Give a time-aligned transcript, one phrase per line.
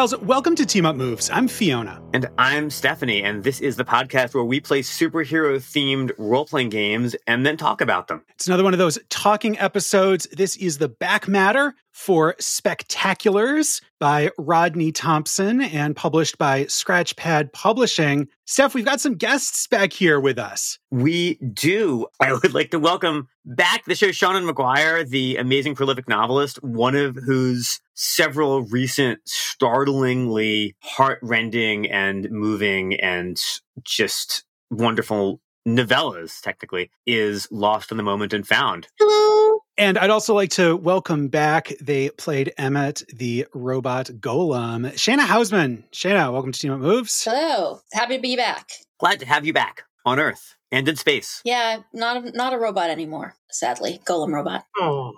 [0.00, 1.28] Hey, welcome to Team Up Moves.
[1.28, 2.02] I'm Fiona.
[2.14, 6.70] And I'm Stephanie, and this is the podcast where we play superhero themed role playing
[6.70, 8.24] games and then talk about them.
[8.30, 10.26] It's another one of those talking episodes.
[10.32, 18.28] This is the back matter for Spectaculars by Rodney Thompson and published by Scratchpad Publishing.
[18.46, 20.78] Steph, we've got some guests back here with us.
[20.90, 22.06] We do.
[22.20, 26.94] I would like to welcome back the show Seanan McGuire, the amazing prolific novelist, one
[26.96, 33.38] of whose several recent startlingly heartrending and moving and
[33.84, 38.88] just wonderful novellas, technically, is Lost in the Moment and Found.
[38.98, 39.60] Hello.
[39.76, 41.74] And I'd also like to welcome back.
[41.78, 44.90] They played emmett the robot golem.
[44.94, 45.84] Shana Hausman.
[45.92, 47.22] Shana, welcome to Team Up Moves.
[47.22, 47.80] Hello.
[47.92, 48.70] Happy to be back.
[48.98, 51.42] Glad to have you back on Earth and in space.
[51.44, 54.00] Yeah, not a, not a robot anymore, sadly.
[54.06, 54.64] Golem robot.
[54.78, 55.12] Oh.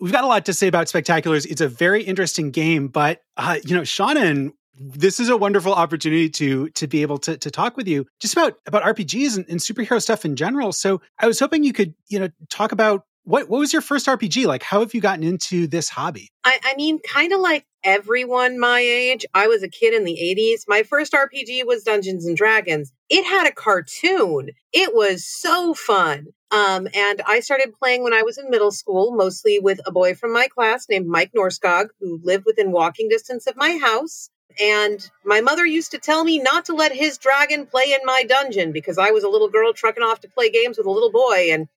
[0.00, 1.46] We've got a lot to say about Spectaculars.
[1.46, 6.30] It's a very interesting game, but uh, you know, Seanan, this is a wonderful opportunity
[6.30, 9.60] to to be able to to talk with you just about about RPGs and, and
[9.60, 10.72] superhero stuff in general.
[10.72, 14.06] So I was hoping you could you know talk about what what was your first
[14.06, 14.62] RPG like?
[14.62, 16.30] How have you gotten into this hobby?
[16.44, 19.24] I, I mean, kind of like everyone my age.
[19.34, 20.62] I was a kid in the 80s.
[20.68, 22.92] My first RPG was Dungeons and Dragons.
[23.08, 24.50] It had a cartoon.
[24.72, 26.26] It was so fun.
[26.50, 30.14] Um, and I started playing when I was in middle school, mostly with a boy
[30.14, 34.30] from my class named Mike Norskog, who lived within walking distance of my house.
[34.58, 38.24] And my mother used to tell me not to let his dragon play in my
[38.24, 41.12] dungeon because I was a little girl trucking off to play games with a little
[41.12, 41.50] boy.
[41.52, 41.68] And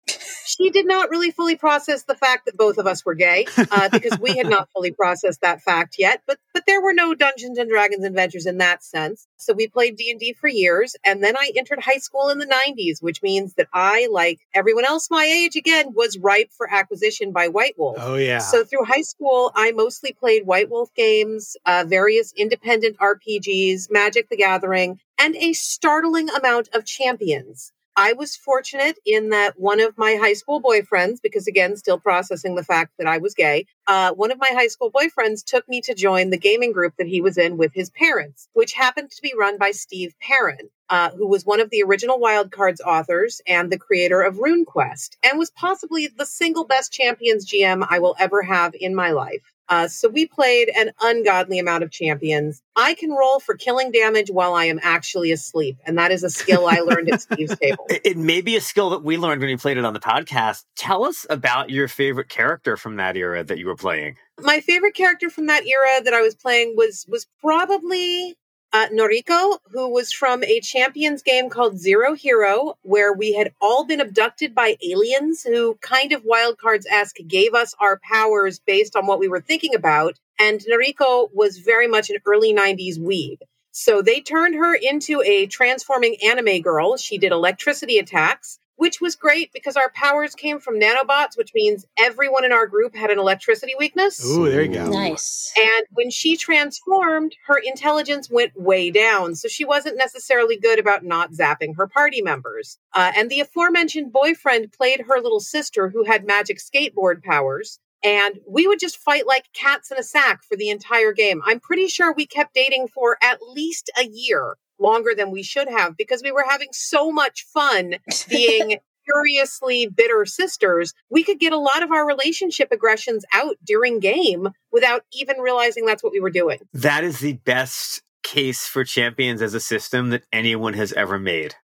[0.46, 3.90] she did not really fully process the fact that both of us were gay uh,
[3.90, 6.22] because we had not fully processed that fact yet.
[6.26, 9.28] But but there were no Dungeons and Dragons adventures in that sense.
[9.38, 12.40] So we played D and D for years, and then I entered high school in
[12.40, 16.72] the '90s, which means that I, like everyone else my age, again was ripe for
[16.72, 17.98] acquisition by White Wolf.
[18.00, 18.40] Oh yeah.
[18.40, 24.30] So through high school, I mostly played White Wolf games, uh, various independent RPGs, Magic
[24.30, 27.72] the Gathering, and a startling amount of Champions.
[27.96, 32.56] I was fortunate in that one of my high school boyfriends, because again, still processing
[32.56, 35.80] the fact that I was gay, uh, one of my high school boyfriends took me
[35.82, 39.22] to join the gaming group that he was in with his parents, which happened to
[39.22, 40.70] be run by Steve Perrin.
[40.90, 45.40] Uh, who was one of the original Wildcards authors and the creator of RuneQuest, and
[45.40, 49.53] was possibly the single best Champions GM I will ever have in my life.
[49.70, 52.62] Uh, so we played an ungodly amount of champions.
[52.76, 56.30] I can roll for killing damage while I am actually asleep, and that is a
[56.30, 57.86] skill I learned at Steve's table.
[57.90, 60.64] It, may be a skill that we learned when we played it on the podcast.
[60.76, 64.16] Tell us about your favorite character from that era that you were playing.
[64.42, 68.36] My favorite character from that era that I was playing was was probably
[68.74, 73.86] uh, Noriko, who was from a champions game called Zero Hero, where we had all
[73.86, 79.06] been abducted by aliens who kind of wildcards esque gave us our powers based on
[79.06, 80.16] what we were thinking about.
[80.40, 83.38] And Noriko was very much an early 90s weeb.
[83.72, 86.98] So they turned her into a transforming anime girl.
[86.98, 91.86] She did electricity attacks which was great because our powers came from nanobots, which means
[91.98, 94.24] everyone in our group had an electricity weakness.
[94.26, 94.90] Ooh, there you go.
[94.90, 95.54] Nice.
[95.58, 99.36] And when she transformed, her intelligence went way down.
[99.36, 102.78] So she wasn't necessarily good about not zapping her party members.
[102.94, 107.80] Uh, and the aforementioned boyfriend played her little sister who had magic skateboard powers.
[108.04, 111.42] And we would just fight like cats in a sack for the entire game.
[111.46, 115.68] I'm pretty sure we kept dating for at least a year longer than we should
[115.70, 117.96] have because we were having so much fun
[118.30, 120.94] being furiously bitter sisters.
[121.10, 125.86] We could get a lot of our relationship aggressions out during game without even realizing
[125.86, 126.60] that's what we were doing.
[126.74, 131.56] That is the best case for champions as a system that anyone has ever made.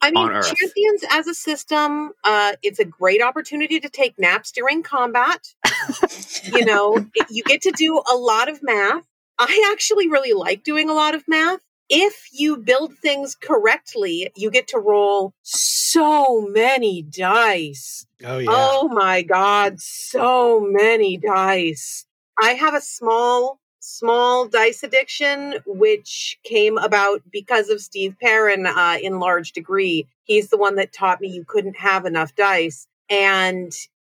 [0.00, 4.82] I mean, champions as a system, uh, it's a great opportunity to take naps during
[4.82, 5.40] combat.
[6.44, 9.04] you know, it- you get to do a lot of math.
[9.38, 11.60] I actually really like doing a lot of math.
[11.88, 18.06] If you build things correctly, you get to roll so many dice.
[18.24, 18.50] Oh yeah.
[18.50, 22.06] Oh my God, so many dice.
[22.40, 28.98] I have a small, small dice addiction, which came about because of Steve Perrin uh,
[29.02, 30.06] in large degree.
[30.24, 32.86] He's the one that taught me you couldn't have enough dice.
[33.08, 33.72] And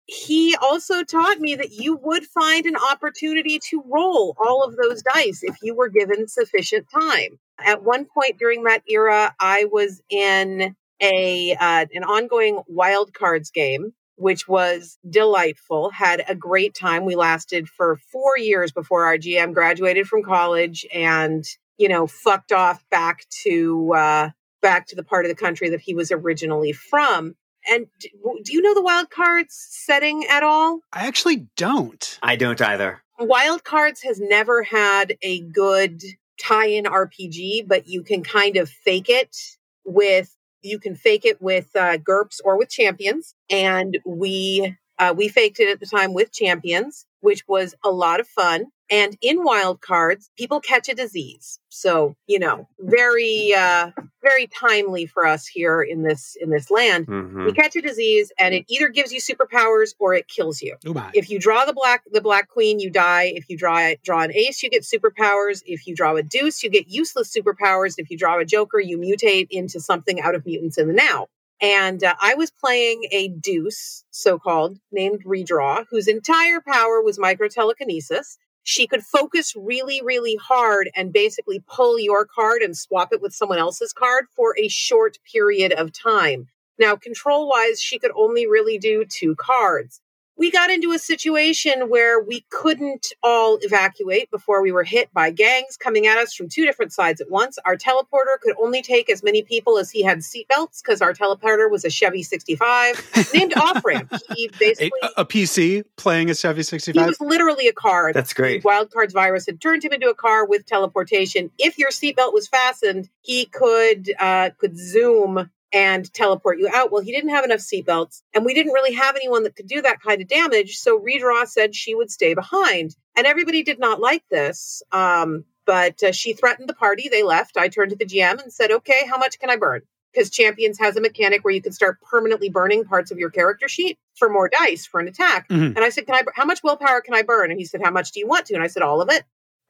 [0.06, 5.02] he also taught me that you would find an opportunity to roll all of those
[5.02, 7.38] dice if you were given sufficient time.
[7.64, 13.50] At one point during that era, I was in a uh, an ongoing wild cards
[13.50, 19.16] game which was delightful had a great time we lasted for 4 years before our
[19.16, 21.44] GM graduated from college and
[21.76, 24.30] you know fucked off back to uh
[24.60, 27.34] back to the part of the country that he was originally from
[27.68, 28.08] and do,
[28.44, 32.18] do you know the wild cards setting at all I actually don't.
[32.22, 33.02] I don't either.
[33.18, 36.02] Wild Cards has never had a good
[36.42, 39.36] tie in RPG, but you can kind of fake it
[39.84, 43.34] with you can fake it with uh, GURPS or with champions.
[43.50, 48.20] And we uh, we faked it at the time with champions, which was a lot
[48.20, 48.66] of fun.
[48.88, 51.58] And in wild cards, people catch a disease.
[51.70, 53.90] So, you know, very, uh,
[54.22, 57.06] very timely for us here in this, in this land.
[57.06, 57.46] Mhm.
[57.46, 60.76] You catch a disease and it either gives you superpowers or it kills you.
[60.86, 61.10] Oh.
[61.14, 63.32] If you draw the black, the black queen, you die.
[63.34, 65.62] If you draw, draw an ace, you get superpowers.
[65.66, 67.94] If you draw a deuce, you get useless superpowers.
[67.98, 71.26] If you draw a joker, you mutate into something out of mutants in the now.
[71.62, 77.18] And uh, I was playing a deuce, so called, named Redraw, whose entire power was
[77.18, 78.36] microtelekinesis.
[78.64, 83.32] She could focus really, really hard and basically pull your card and swap it with
[83.32, 86.48] someone else's card for a short period of time.
[86.80, 90.00] Now, control wise, she could only really do two cards.
[90.36, 95.30] We got into a situation where we couldn't all evacuate before we were hit by
[95.30, 97.58] gangs coming at us from two different sides at once.
[97.64, 101.70] Our teleporter could only take as many people as he had seatbelts because our teleporter
[101.70, 104.12] was a Chevy 65 named Off Ramp.
[104.34, 106.94] He A, basically a PC playing a Chevy 65.
[106.94, 107.08] he 65.
[107.08, 108.12] was literally a car.
[108.12, 108.62] That's great.
[108.62, 111.50] Wildcards virus had turned him into a car with teleportation.
[111.58, 116.92] If your seatbelt was fastened, he could uh, could zoom and teleport you out.
[116.92, 119.80] Well, he didn't have enough seatbelts, and we didn't really have anyone that could do
[119.82, 120.76] that kind of damage.
[120.76, 124.82] So Redraw said she would stay behind, and everybody did not like this.
[124.92, 127.08] Um, but uh, she threatened the party.
[127.08, 127.56] They left.
[127.56, 129.82] I turned to the GM and said, "Okay, how much can I burn?"
[130.12, 133.66] Because Champions has a mechanic where you can start permanently burning parts of your character
[133.68, 135.48] sheet for more dice for an attack.
[135.48, 135.74] Mhm.
[135.76, 136.22] And I said, "Can I?
[136.34, 138.54] How much willpower can I burn?" And he said, "How much do you want to?"
[138.54, 139.22] And I said, "All of it."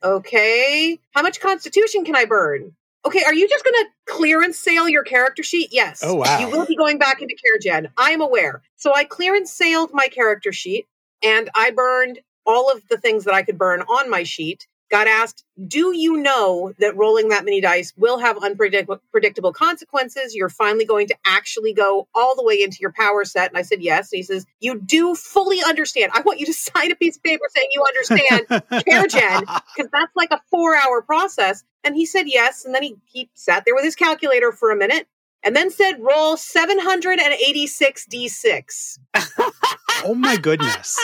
[0.03, 0.99] Okay.
[1.11, 2.75] How much Constitution can I burn?
[3.05, 3.23] Okay.
[3.23, 5.69] Are you just going to clearance sale your character sheet?
[5.71, 6.01] Yes.
[6.03, 6.39] Oh, wow.
[6.39, 7.89] You will be going back into chargen.
[7.97, 8.61] I am aware.
[8.75, 10.87] So I clearance sailed my character sheet,
[11.23, 14.67] and I burned all of the things that I could burn on my sheet.
[14.93, 20.35] Got asked, "Do you know that rolling that many dice will have unpredictable consequences?
[20.35, 23.63] You're finally going to actually go all the way into your power set." And I
[23.63, 26.11] said, "Yes." And he says, "You do fully understand.
[26.13, 28.45] I want you to sign a piece of paper saying you understand
[28.85, 29.39] chargen
[29.75, 31.63] because that's like a four hour process.
[31.83, 32.63] And he said yes.
[32.63, 35.07] And then he, he sat there with his calculator for a minute
[35.43, 38.99] and then said, roll 786 D6.
[40.05, 40.99] oh my goodness.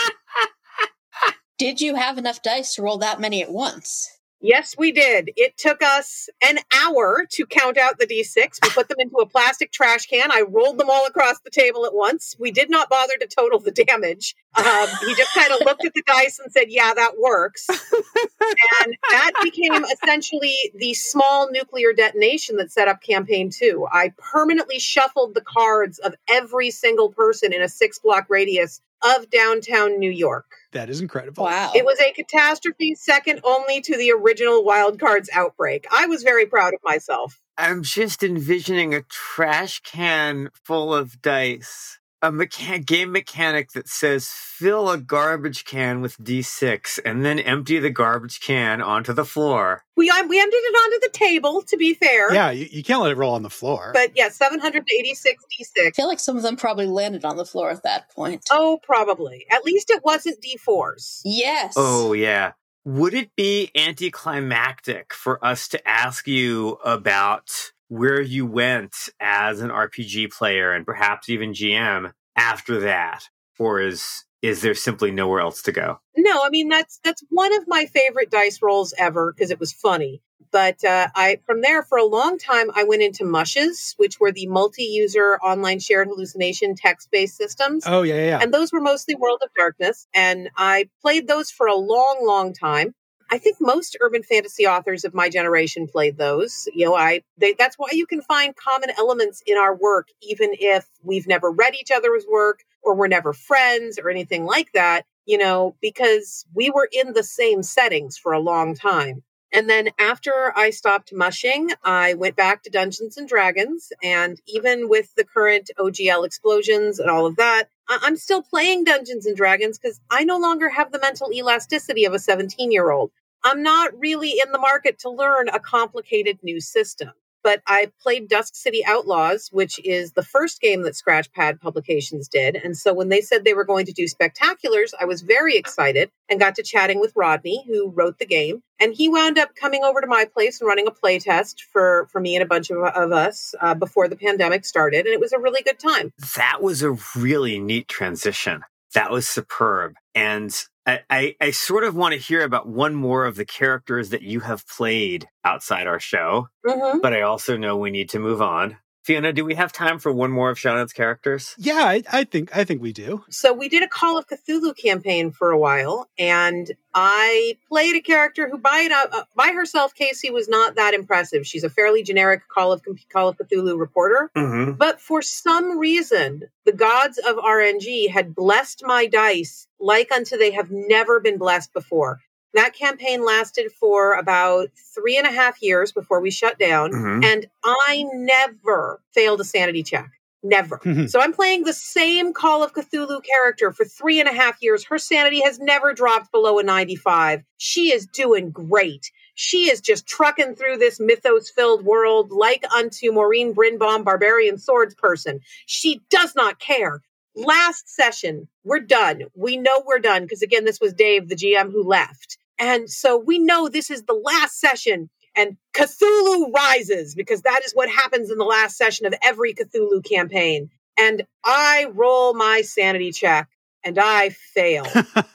[1.59, 4.17] Did you have enough dice to roll that many at once?
[4.39, 5.31] Yes, we did.
[5.35, 8.59] It took us an hour to count out the D6.
[8.63, 10.31] We put them into a plastic trash can.
[10.31, 12.37] I rolled them all across the table at once.
[12.39, 14.37] We did not bother to total the damage.
[14.55, 17.67] Um, he just kind of looked at the dice and said, Yeah, that works.
[17.69, 23.85] and that became essentially the small nuclear detonation that set up campaign two.
[23.91, 29.29] I permanently shuffled the cards of every single person in a six block radius of
[29.29, 30.45] downtown New York.
[30.71, 31.43] That is incredible.
[31.45, 31.71] Wow.
[31.73, 35.87] It was a catastrophe second only to the original Wild Cards outbreak.
[35.91, 37.39] I was very proud of myself.
[37.57, 41.98] I'm just envisioning a trash can full of dice.
[42.21, 47.79] A mecha- game mechanic that says fill a garbage can with D6 and then empty
[47.79, 49.85] the garbage can onto the floor.
[49.95, 52.33] We I, we emptied it onto the table, to be fair.
[52.33, 53.91] Yeah, you, you can't let it roll on the floor.
[53.93, 55.87] But yeah, 786 d6.
[55.87, 58.45] I feel like some of them probably landed on the floor at that point.
[58.51, 59.45] Oh, probably.
[59.49, 61.21] At least it wasn't D4s.
[61.23, 61.73] Yes.
[61.77, 62.53] Oh, yeah.
[62.85, 69.69] Would it be anticlimactic for us to ask you about where you went as an
[69.69, 73.25] RPG player and perhaps even GM after that?
[73.59, 75.99] Or is is there simply nowhere else to go?
[76.15, 79.73] No, I mean that's that's one of my favorite dice rolls ever because it was
[79.73, 80.21] funny.
[80.51, 84.31] But uh, I from there for a long time I went into Mushes, which were
[84.31, 87.83] the multi-user online shared hallucination text-based systems.
[87.85, 88.39] oh, yeah, yeah, yeah.
[88.41, 90.07] and those were mostly World of Darkness.
[90.13, 92.95] And I played those for a long, long time.
[93.31, 96.67] I think most urban fantasy authors of my generation played those.
[96.73, 100.49] You know, I they, that's why you can find common elements in our work, even
[100.53, 105.05] if we've never read each other's work or we're never friends or anything like that.
[105.25, 109.23] You know, because we were in the same settings for a long time.
[109.51, 113.91] And then after I stopped mushing, I went back to Dungeons and Dragons.
[114.03, 118.83] And even with the current OGL explosions and all of that, I- I'm still playing
[118.83, 122.91] Dungeons and Dragons because I no longer have the mental elasticity of a 17 year
[122.91, 123.11] old.
[123.43, 127.11] I'm not really in the market to learn a complicated new system.
[127.41, 132.57] But I played Dusk City Outlaws, which is the first game that Scratchpad Publications did.
[132.57, 136.11] And so when they said they were going to do spectaculars, I was very excited
[136.27, 138.61] and got to chatting with Rodney, who wrote the game.
[138.77, 142.07] And he wound up coming over to my place and running a play test for,
[142.11, 145.05] for me and a bunch of, of us uh, before the pandemic started.
[145.05, 146.11] And it was a really good time.
[146.35, 148.63] That was a really neat transition.
[148.95, 149.93] That was superb.
[150.13, 150.53] And
[150.89, 154.23] I, I, I sort of want to hear about one more of the characters that
[154.23, 157.01] you have played outside our show, Mhm.
[157.01, 158.77] but I also know we need to move on.
[159.09, 161.55] Fiona, do we have time for one more of Seanan's characters?
[161.57, 163.23] Yeah, I, I think I think we do.
[163.31, 168.01] So we did a Call of Cthulhu campaign for a while, and I played a
[168.01, 171.47] character who, by it uh, by herself, Casey was not that impressive.
[171.47, 174.73] She's a fairly generic Call of Call of Cthulhu reporter, Mm-hmm.
[174.73, 180.51] but for some reason, the gods of RNG had blessed my dice like unto they
[180.51, 182.19] have never been blessed before.
[182.53, 187.23] That campaign lasted for about three and a half years before we shut down, Mhm.
[187.23, 190.09] and I never failed a sanity check.
[190.41, 190.79] Never.
[191.07, 194.85] So I'm playing the same Call of Cthulhu character for three and a half years.
[194.85, 197.41] Her sanity has never dropped below a 95.
[197.57, 199.11] She is doing great.
[199.35, 204.95] She is just trucking through this mythos filled world like unto Maureen Brinbaum, barbarian swords
[204.95, 205.41] person.
[205.65, 207.01] She does not care.
[207.35, 209.23] Last session, we're done.
[209.35, 212.37] We know we're done because, again, this was Dave, the GM, who left.
[212.57, 217.71] And so we know this is the last session and Cthulhu rises because that is
[217.73, 220.69] what happens in the last session of every Cthulhu campaign.
[220.97, 223.47] And I roll my sanity check
[223.83, 224.85] and I fail.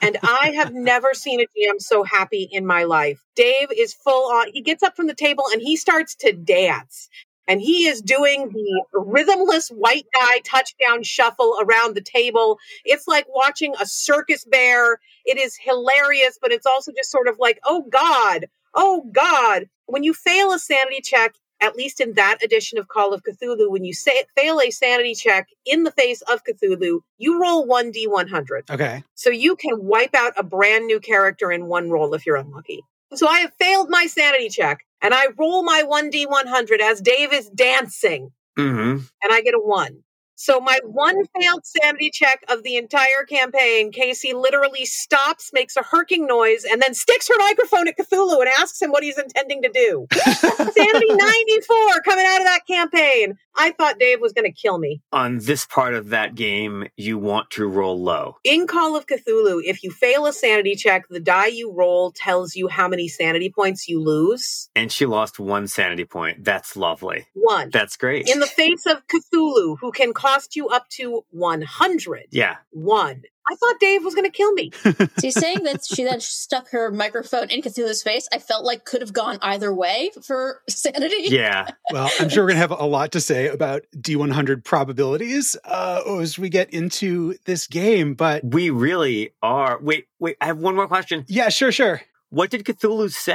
[0.02, 3.22] and I have never seen a GM so happy in my life.
[3.34, 7.08] Dave is full on, he gets up from the table and he starts to dance.
[7.46, 12.58] And he is doing the rhythmless white guy touchdown shuffle around the table.
[12.84, 14.98] It's like watching a circus bear.
[15.24, 19.68] It is hilarious, but it's also just sort of like, oh God, oh God.
[19.86, 23.70] When you fail a sanity check, at least in that edition of Call of Cthulhu,
[23.70, 28.70] when you say, fail a sanity check in the face of Cthulhu, you roll 1d100.
[28.70, 29.04] Okay.
[29.14, 32.82] So you can wipe out a brand new character in one roll if you're unlucky.
[33.14, 37.48] So I have failed my sanity check and I roll my 1d100 as Dave is
[37.50, 38.98] dancing Mm-hmm.
[39.22, 40.04] and I get a one.
[40.36, 45.80] So my one failed sanity check of the entire campaign, Casey literally stops, makes a
[45.80, 49.62] herking noise, and then sticks her microphone at Cthulhu and asks him what he's intending
[49.62, 50.06] to do.
[50.12, 53.38] sanity 94 coming out of that campaign.
[53.56, 55.00] I thought Dave was going to kill me.
[55.12, 58.36] On this part of that game, you want to roll low.
[58.42, 62.56] In Call of Cthulhu, if you fail a sanity check, the die you roll tells
[62.56, 64.68] you how many sanity points you lose.
[64.74, 66.44] And she lost one sanity point.
[66.44, 67.26] That's lovely.
[67.34, 67.70] One.
[67.70, 68.28] That's great.
[68.28, 72.26] In the face of Cthulhu, who can cost you up to 100.
[72.30, 72.56] yeah.
[72.70, 73.22] One.
[73.46, 74.70] I thought Dave was going to kill me.
[75.18, 79.02] See, saying that she then stuck her microphone in Cthulhu's face, I felt like could
[79.02, 81.28] have gone either way for sanity.
[81.28, 81.68] Yeah.
[81.92, 86.00] Well, I'm sure we're going to have a lot to say about D100 probabilities uh,
[86.18, 88.14] as we get into this game.
[88.14, 89.78] But We really are.
[89.80, 90.36] Wait, wait.
[90.40, 91.26] I have one more question.
[91.28, 92.00] yeah, sure, sure.
[92.30, 93.34] What did Cthulhu say?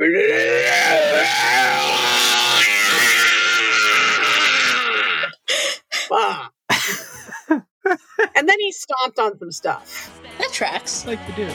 [8.36, 10.20] And then he stomped on some stuff.
[10.38, 11.06] That tracks.
[11.06, 11.48] Like to do.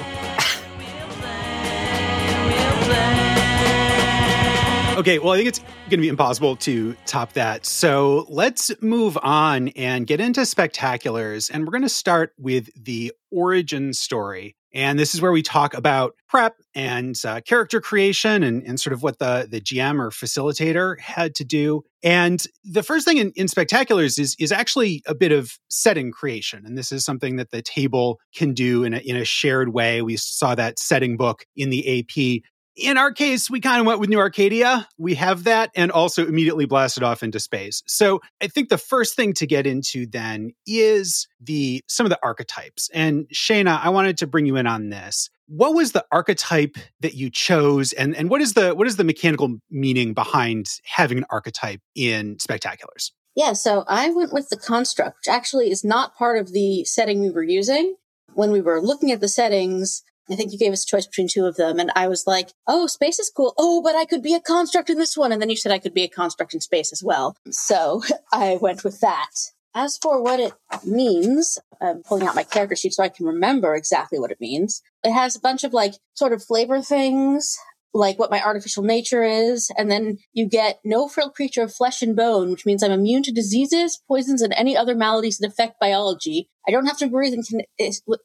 [4.98, 7.66] Okay, well, I think it's going to be impossible to top that.
[7.66, 11.52] So let's move on and get into spectaculars.
[11.54, 14.56] And we're going to start with the origin story.
[14.76, 18.94] And this is where we talk about prep and uh, character creation and, and sort
[18.94, 21.84] of what the, the GM or facilitator had to do.
[22.04, 26.66] And the first thing in, in spectaculars is, is actually a bit of setting creation.
[26.66, 30.02] And this is something that the table can do in a, in a shared way.
[30.02, 32.44] We saw that setting book in the AP
[32.76, 34.88] in our case, we kind of went with New Arcadia.
[34.98, 37.82] We have that and also immediately blasted off into space.
[37.88, 42.20] So I think the first thing to get into then is the some of the
[42.22, 42.90] archetypes.
[42.94, 45.30] And Shana, I wanted to bring you in on this.
[45.48, 49.04] What was the archetype that you chose and, and what is the what is the
[49.04, 53.12] mechanical meaning behind having an archetype in spectaculars?
[53.36, 57.22] Yeah, so I went with the construct, which actually is not part of the setting
[57.22, 57.96] we were using.
[58.34, 61.28] When we were looking at the settings, I think you gave us a choice between
[61.28, 63.54] two of them, and I was like, oh, space is cool.
[63.58, 65.32] Oh, but I could be a construct in this one.
[65.32, 67.36] And then you said I could be a construct in space as well.
[67.50, 68.02] So
[68.32, 69.32] I went with that.
[69.78, 70.54] As for what it
[70.86, 74.82] means, I'm pulling out my character sheet so I can remember exactly what it means.
[75.04, 77.58] It has a bunch of like sort of flavor things,
[77.96, 82.02] like what my artificial nature is, and then you get no frill creature of flesh
[82.02, 85.80] and bone, which means I'm immune to diseases, poisons, and any other maladies that affect
[85.80, 86.50] biology.
[86.68, 87.62] I don't have to breathe and can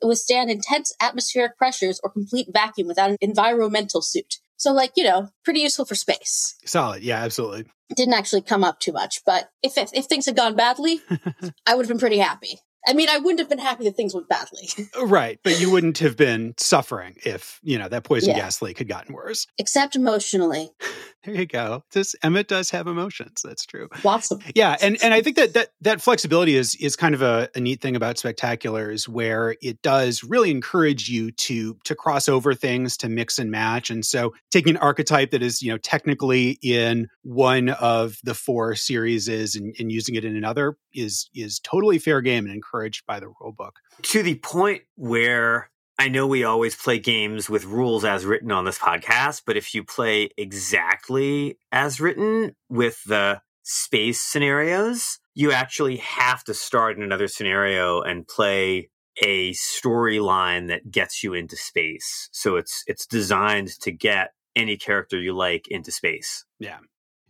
[0.02, 4.38] withstand intense atmospheric pressures or complete vacuum without an environmental suit.
[4.56, 6.56] So, like, you know, pretty useful for space.
[6.66, 7.02] Solid.
[7.02, 7.66] Yeah, absolutely.
[7.96, 11.00] Didn't actually come up too much, but if, if, if things had gone badly,
[11.66, 12.58] I would have been pretty happy.
[12.86, 14.68] I mean, I wouldn't have been happy that things went badly.
[15.02, 15.38] Right.
[15.42, 18.40] But you wouldn't have been suffering if, you know, that poison Yeah.
[18.40, 19.46] gas leak had gotten worse.
[19.58, 20.70] except emotionally.
[21.22, 21.84] There you go.
[21.92, 23.42] This Emmett does have emotions.
[23.44, 23.90] That's true.
[24.04, 27.20] Lots of yeah, and and I think that that that flexibility is is kind of
[27.20, 32.26] a, a neat thing about spectaculars, where it does really encourage you to to cross
[32.26, 33.90] over things, to mix and match.
[33.90, 38.74] And so, taking an archetype that is you know technically in one of the four
[38.74, 43.20] series and, and using it in another is is totally fair game and encouraged by
[43.20, 43.80] the rule book.
[44.02, 48.64] To the point where I know we always play games with rules as written on
[48.64, 55.98] this podcast, but if you play exactly as written with the space scenarios, you actually
[55.98, 58.88] have to start in another scenario and play
[59.22, 62.28] a storyline that gets you into space.
[62.32, 66.44] So it's it's designed to get any character you like into space.
[66.58, 66.78] Yeah.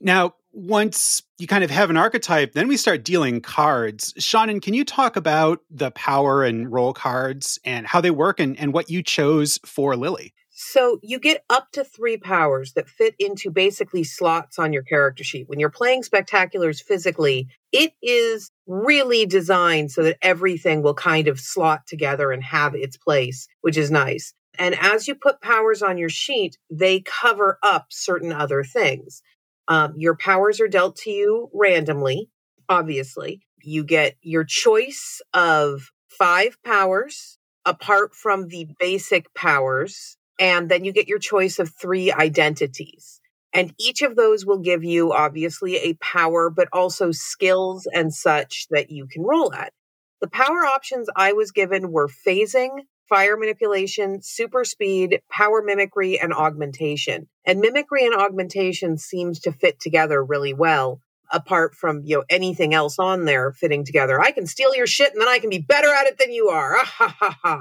[0.00, 4.12] Now, once you kind of have an archetype, then we start dealing cards.
[4.14, 8.58] Seanan, can you talk about the power and role cards and how they work and,
[8.58, 10.34] and what you chose for Lily?
[10.62, 15.24] So you get up to three powers that fit into basically slots on your character
[15.24, 15.48] sheet.
[15.48, 21.40] When you're playing spectaculars physically, it is really designed so that everything will kind of
[21.40, 24.34] slot together and have its place, which is nice.
[24.58, 29.22] And as you put powers on your sheet, they cover up certain other things.
[29.70, 32.28] Um, your powers are dealt to you randomly,
[32.68, 33.40] obviously.
[33.62, 40.92] You get your choice of five powers apart from the basic powers, and then you
[40.92, 43.20] get your choice of three identities.
[43.52, 48.66] And each of those will give you obviously a power, but also skills and such
[48.70, 49.72] that you can roll at.
[50.20, 52.70] The power options I was given were phasing,
[53.10, 57.28] fire manipulation, super speed, power mimicry, and augmentation.
[57.44, 61.02] And mimicry and augmentation seems to fit together really well.
[61.32, 65.12] Apart from you know anything else on there fitting together, I can steal your shit
[65.12, 66.76] and then I can be better at it than you are.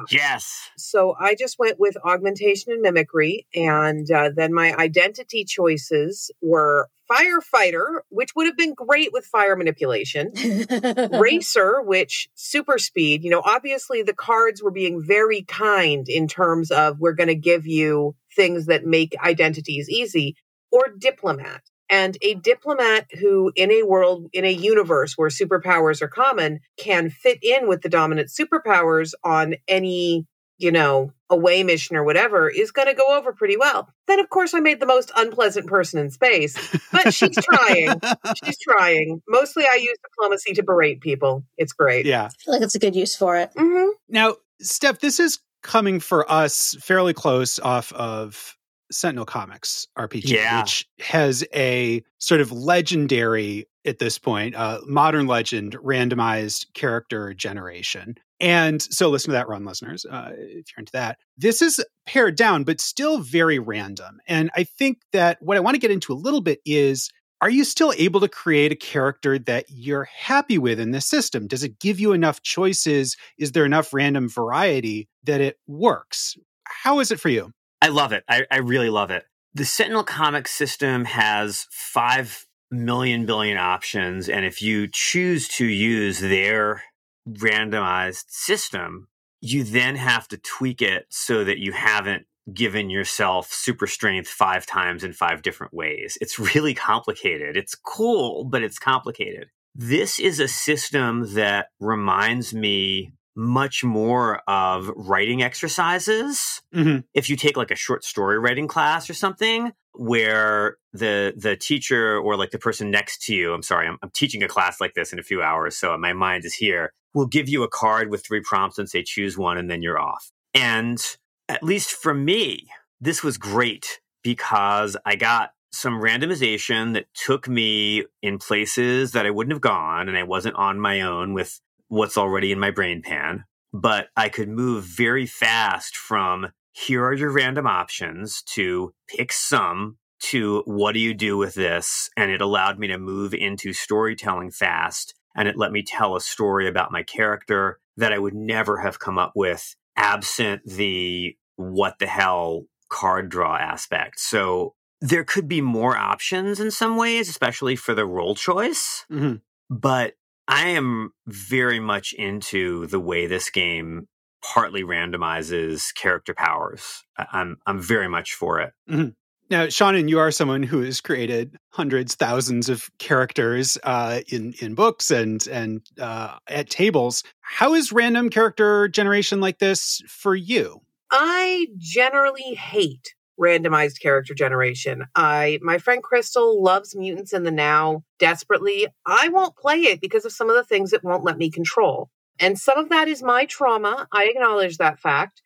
[0.09, 0.69] yes.
[0.77, 6.89] So I just went with augmentation and mimicry, and uh, then my identity choices were
[7.09, 10.31] firefighter, which would have been great with fire manipulation,
[11.19, 16.69] racer, which super speed, you know, obviously the cards were being very kind in terms
[16.71, 20.35] of we're going to give you things that make identities easy,
[20.71, 21.63] or diplomat.
[21.89, 27.09] And a diplomat who, in a world, in a universe where superpowers are common, can
[27.09, 30.27] fit in with the dominant superpowers on any
[30.59, 33.87] you know, away mission or whatever is going to go over pretty well.
[34.07, 36.55] Then, of course, I made the most unpleasant person in space,
[36.91, 37.99] but she's trying.
[38.43, 39.21] she's trying.
[39.27, 41.45] Mostly, I use diplomacy to berate people.
[41.57, 42.05] It's great.
[42.05, 42.25] Yeah.
[42.25, 43.51] I feel like it's a good use for it.
[43.57, 43.89] Mm-hmm.
[44.09, 48.57] Now, Steph, this is coming for us fairly close off of
[48.91, 50.61] Sentinel Comics RPG, Yeah.
[50.61, 58.15] which has a sort of legendary at this point, uh, modern legend randomized character generation.
[58.39, 61.17] And so listen to that run, listeners, uh, if you're into that.
[61.37, 64.19] This is pared down, but still very random.
[64.27, 67.09] And I think that what I want to get into a little bit is
[67.41, 71.47] are you still able to create a character that you're happy with in this system?
[71.47, 73.15] Does it give you enough choices?
[73.37, 76.35] Is there enough random variety that it works?
[76.65, 77.53] How is it for you?
[77.81, 78.23] I love it.
[78.27, 79.25] I, I really love it.
[79.53, 84.29] The Sentinel Comics system has five million billion options.
[84.29, 86.83] And if you choose to use their
[87.27, 89.07] randomized system,
[89.41, 94.65] you then have to tweak it so that you haven't given yourself super strength five
[94.65, 96.17] times in five different ways.
[96.21, 97.55] It's really complicated.
[97.55, 99.49] It's cool, but it's complicated.
[99.75, 106.61] This is a system that reminds me much more of writing exercises.
[106.73, 107.03] Mhm.
[107.13, 112.17] If you take like a short story writing class or something where the the teacher
[112.17, 114.93] or like the person next to you, I'm sorry, I'm, I'm teaching a class like
[114.93, 118.09] this in a few hours, so my mind is here, will give you a card
[118.09, 120.31] with three prompts and say choose one and then you're off.
[120.53, 120.99] And
[121.47, 122.67] at least for me,
[122.99, 129.29] this was great because I got some randomization that took me in places that I
[129.29, 133.01] wouldn't have gone and I wasn't on my own with what's already in my brain
[133.01, 139.33] pan, but I could move very fast from here are your random options to pick
[139.33, 142.09] some to what do you do with this?
[142.15, 146.21] And it allowed me to move into storytelling fast and it let me tell a
[146.21, 151.99] story about my character that I would never have come up with absent the what
[151.99, 154.19] the hell card draw aspect.
[154.19, 159.05] So there could be more options in some ways, especially for the role choice.
[159.11, 159.41] Mhm.
[159.69, 160.15] But
[160.49, 164.07] I am very much into the way this game
[164.43, 167.03] partly randomizes character powers.
[167.17, 168.73] I- I'm I'm very much for it.
[168.87, 174.73] Now, Seanan, you are someone who has created hundreds, thousands of characters uh, in in
[174.75, 177.23] books and and uh, at tables.
[177.41, 180.81] How is random character generation like this for you?
[181.11, 185.05] I generally hate randomized character generation.
[185.15, 188.87] I my friend Crystal loves Mutants in the Now desperately.
[189.05, 192.09] I won't play it because of some of the things it won't let me control.
[192.39, 194.07] And some of that is my trauma.
[194.11, 195.41] I acknowledge that fact.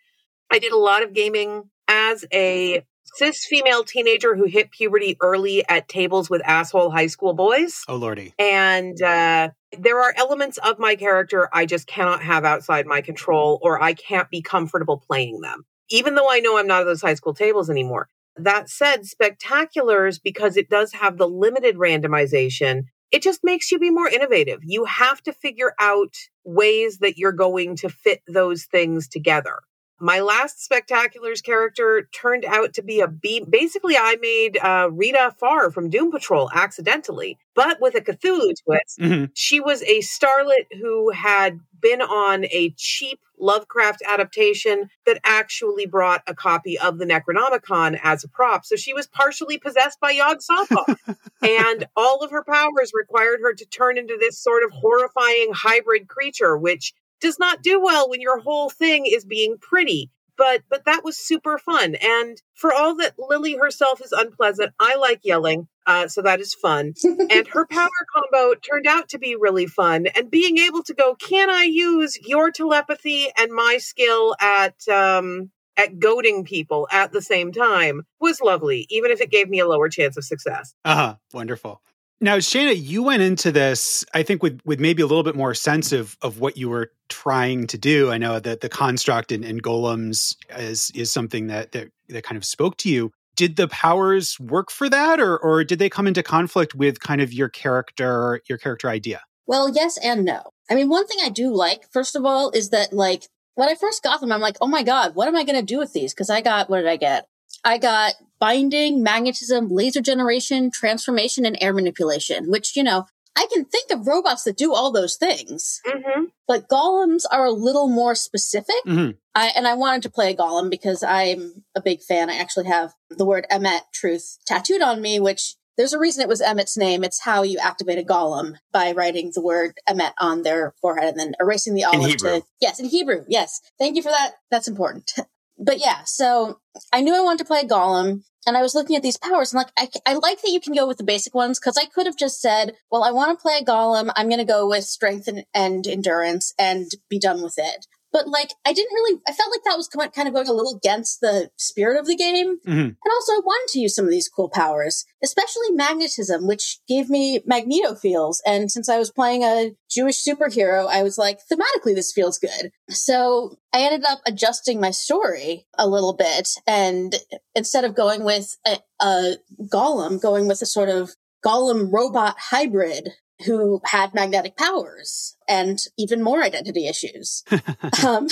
[0.52, 2.84] I did a lot of gaming as a
[3.16, 7.84] cis female teenager who hit puberty early at tables with asshole high school boys.
[7.88, 8.34] Oh lordy.
[8.40, 13.60] And uh, there are elements of my character I just cannot have outside my control,
[13.62, 17.02] or I can't be comfortable playing them, even though I know I'm not at those
[17.02, 18.08] high school tables anymore.
[18.36, 23.92] That said, Spectaculars, because it does have the limited randomization, it just makes you be
[23.92, 24.62] more innovative.
[24.64, 29.60] You have to figure out ways that you're going to fit those things together.
[30.00, 33.46] My last Spectaculars character turned out to be a B.
[33.48, 39.00] Basically, I made uh, Rita Farr from Doom Patrol accidentally, but with a Cthulhu twist.
[39.00, 39.30] Mhm.
[39.36, 46.24] She was a starlet who had been on a cheap Lovecraft adaptation that actually brought
[46.28, 48.66] a copy of the Necronomicon as a prop.
[48.66, 51.18] So she was partially possessed by Yog Sothoth.
[51.42, 56.08] and all of her powers required her to turn into this sort of horrifying hybrid
[56.08, 60.10] creature, which does not do well when your whole thing is being pretty.
[60.38, 61.96] But but that was super fun.
[61.96, 65.68] And for all that Lily herself is unpleasant, I like yelling.
[65.86, 66.94] Uh, so that is fun.
[67.04, 70.08] and her power combo turned out to be really fun.
[70.16, 75.52] And being able to go, can I use your telepathy and my skill at um
[75.78, 79.68] at goading people at the same time was lovely, even if it gave me a
[79.68, 80.74] lower chance of success.
[80.86, 81.16] Uh-huh.
[81.34, 81.82] Wonderful.
[82.22, 85.54] Now, Shana, you went into this, I think, with with maybe a little bit more
[85.54, 88.12] sense of of what you were trying to do.
[88.12, 92.38] I know that the construct and, and golems is is something that, that that kind
[92.38, 93.12] of spoke to you.
[93.36, 97.22] Did the powers work for that, or or did they come into conflict with kind
[97.22, 99.22] of your character your character idea?
[99.46, 100.52] Well, yes and no.
[100.70, 103.76] I mean, one thing I do like, first of all, is that like when I
[103.76, 105.94] first got them, I'm like, oh my God, what am I going to do with
[105.94, 106.14] these?
[106.14, 107.28] Because I got, what did I get?
[107.64, 113.66] I got binding, magnetism, laser generation, transformation, and air manipulation, which, you know, I can
[113.66, 116.26] think of robots that do all those things, Mm-hmm.
[116.48, 118.76] but golems are a little more specific.
[118.86, 119.18] Mhm.
[119.36, 122.30] I, and I wanted to play a golem because I'm a big fan.
[122.30, 126.28] I actually have the word Emmet Truth tattooed on me, which there's a reason it
[126.30, 127.04] was Emmet's name.
[127.04, 131.20] It's how you activate a golem by writing the word Emmet on their forehead and
[131.20, 132.42] then erasing the aleph Hebrew.
[132.42, 133.26] to yes, in Hebrew.
[133.28, 134.34] Yes, thank you for that.
[134.52, 135.12] That's important.
[135.58, 136.60] but yeah, so
[136.94, 138.24] I knew I wanted to play a golem.
[138.46, 140.74] And I was looking at these powers and like, I, I like that you can
[140.74, 143.42] go with the basic ones because I could have just said, well, I want to
[143.42, 144.12] play a golem.
[144.16, 147.86] I'm going to go with strength and, and endurance and be done with it.
[148.14, 150.76] But like, I didn't really, I felt like that was kind of going a little
[150.78, 152.60] against the spirit of the game.
[152.66, 152.70] Mhm.
[152.70, 157.10] And also, I wanted to use some of these cool powers, especially magnetism, which gave
[157.10, 158.42] me magneto feels.
[158.46, 162.72] And since I was playing a Jewish superhero, I was like, thematically, this feels good.
[162.90, 166.50] So I ended up adjusting my story a little bit.
[166.68, 167.16] And
[167.56, 173.10] instead of going with a, a golem, going with a sort of golem robot hybrid
[173.46, 177.44] who had magnetic powers and even more identity issues.
[178.06, 178.28] um,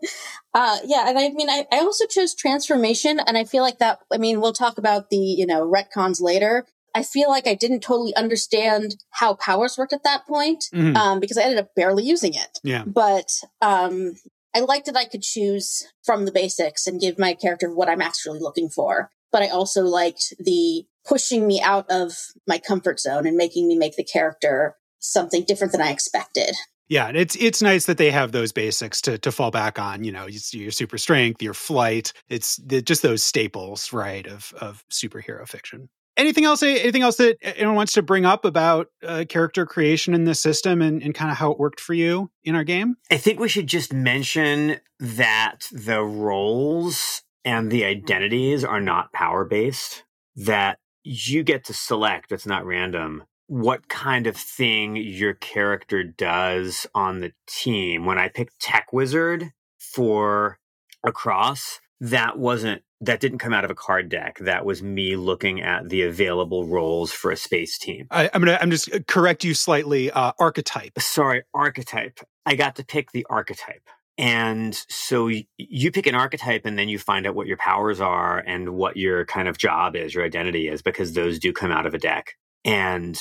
[0.54, 3.98] uh, yeah, and I mean, I, I also chose transformation, and I feel like that.
[4.12, 6.66] I mean, we'll talk about the you know retcons later.
[6.94, 10.94] I feel like I didn't totally understand how powers worked at that point Mhm.
[10.94, 12.58] um, because I ended up barely using it.
[12.62, 12.84] Yeah.
[12.86, 13.30] But
[13.62, 14.12] um,
[14.54, 18.02] I liked that I could choose from the basics and give my character what I'm
[18.02, 19.10] actually looking for.
[19.32, 22.12] But I also liked the pushing me out of
[22.46, 26.54] my comfort zone and making me make the character something different than I expected.
[26.88, 30.04] Yeah, and it's it's nice that they have those basics to to fall back on.
[30.04, 32.12] You know, your super strength, your flight.
[32.28, 35.88] It's the, just those staples, right, of of superhero fiction.
[36.18, 36.62] Anything else?
[36.62, 40.82] Anything else that anyone wants to bring up about uh, character creation in this system
[40.82, 42.96] and, and kind of how it worked for you in our game?
[43.10, 49.44] I think we should just mention that the roles and the identities are not power
[49.44, 50.04] based,
[50.36, 56.86] that you get to select, it's not random, what kind of thing your character does
[56.94, 58.06] on the team.
[58.06, 60.58] When I picked Tech Wizard for
[61.04, 64.38] Across, that wasn't that didn't come out of a card deck.
[64.38, 68.06] That was me looking at the available roles for a space team.
[68.10, 70.10] I, I'm gonna I'm just correct you slightly.
[70.10, 70.98] Uh, archetype.
[71.00, 72.20] sorry, archetype.
[72.46, 73.88] I got to pick the archetype.
[74.18, 78.38] And so you pick an archetype and then you find out what your powers are
[78.38, 81.86] and what your kind of job is, your identity is, because those do come out
[81.86, 82.34] of a deck.
[82.64, 83.18] And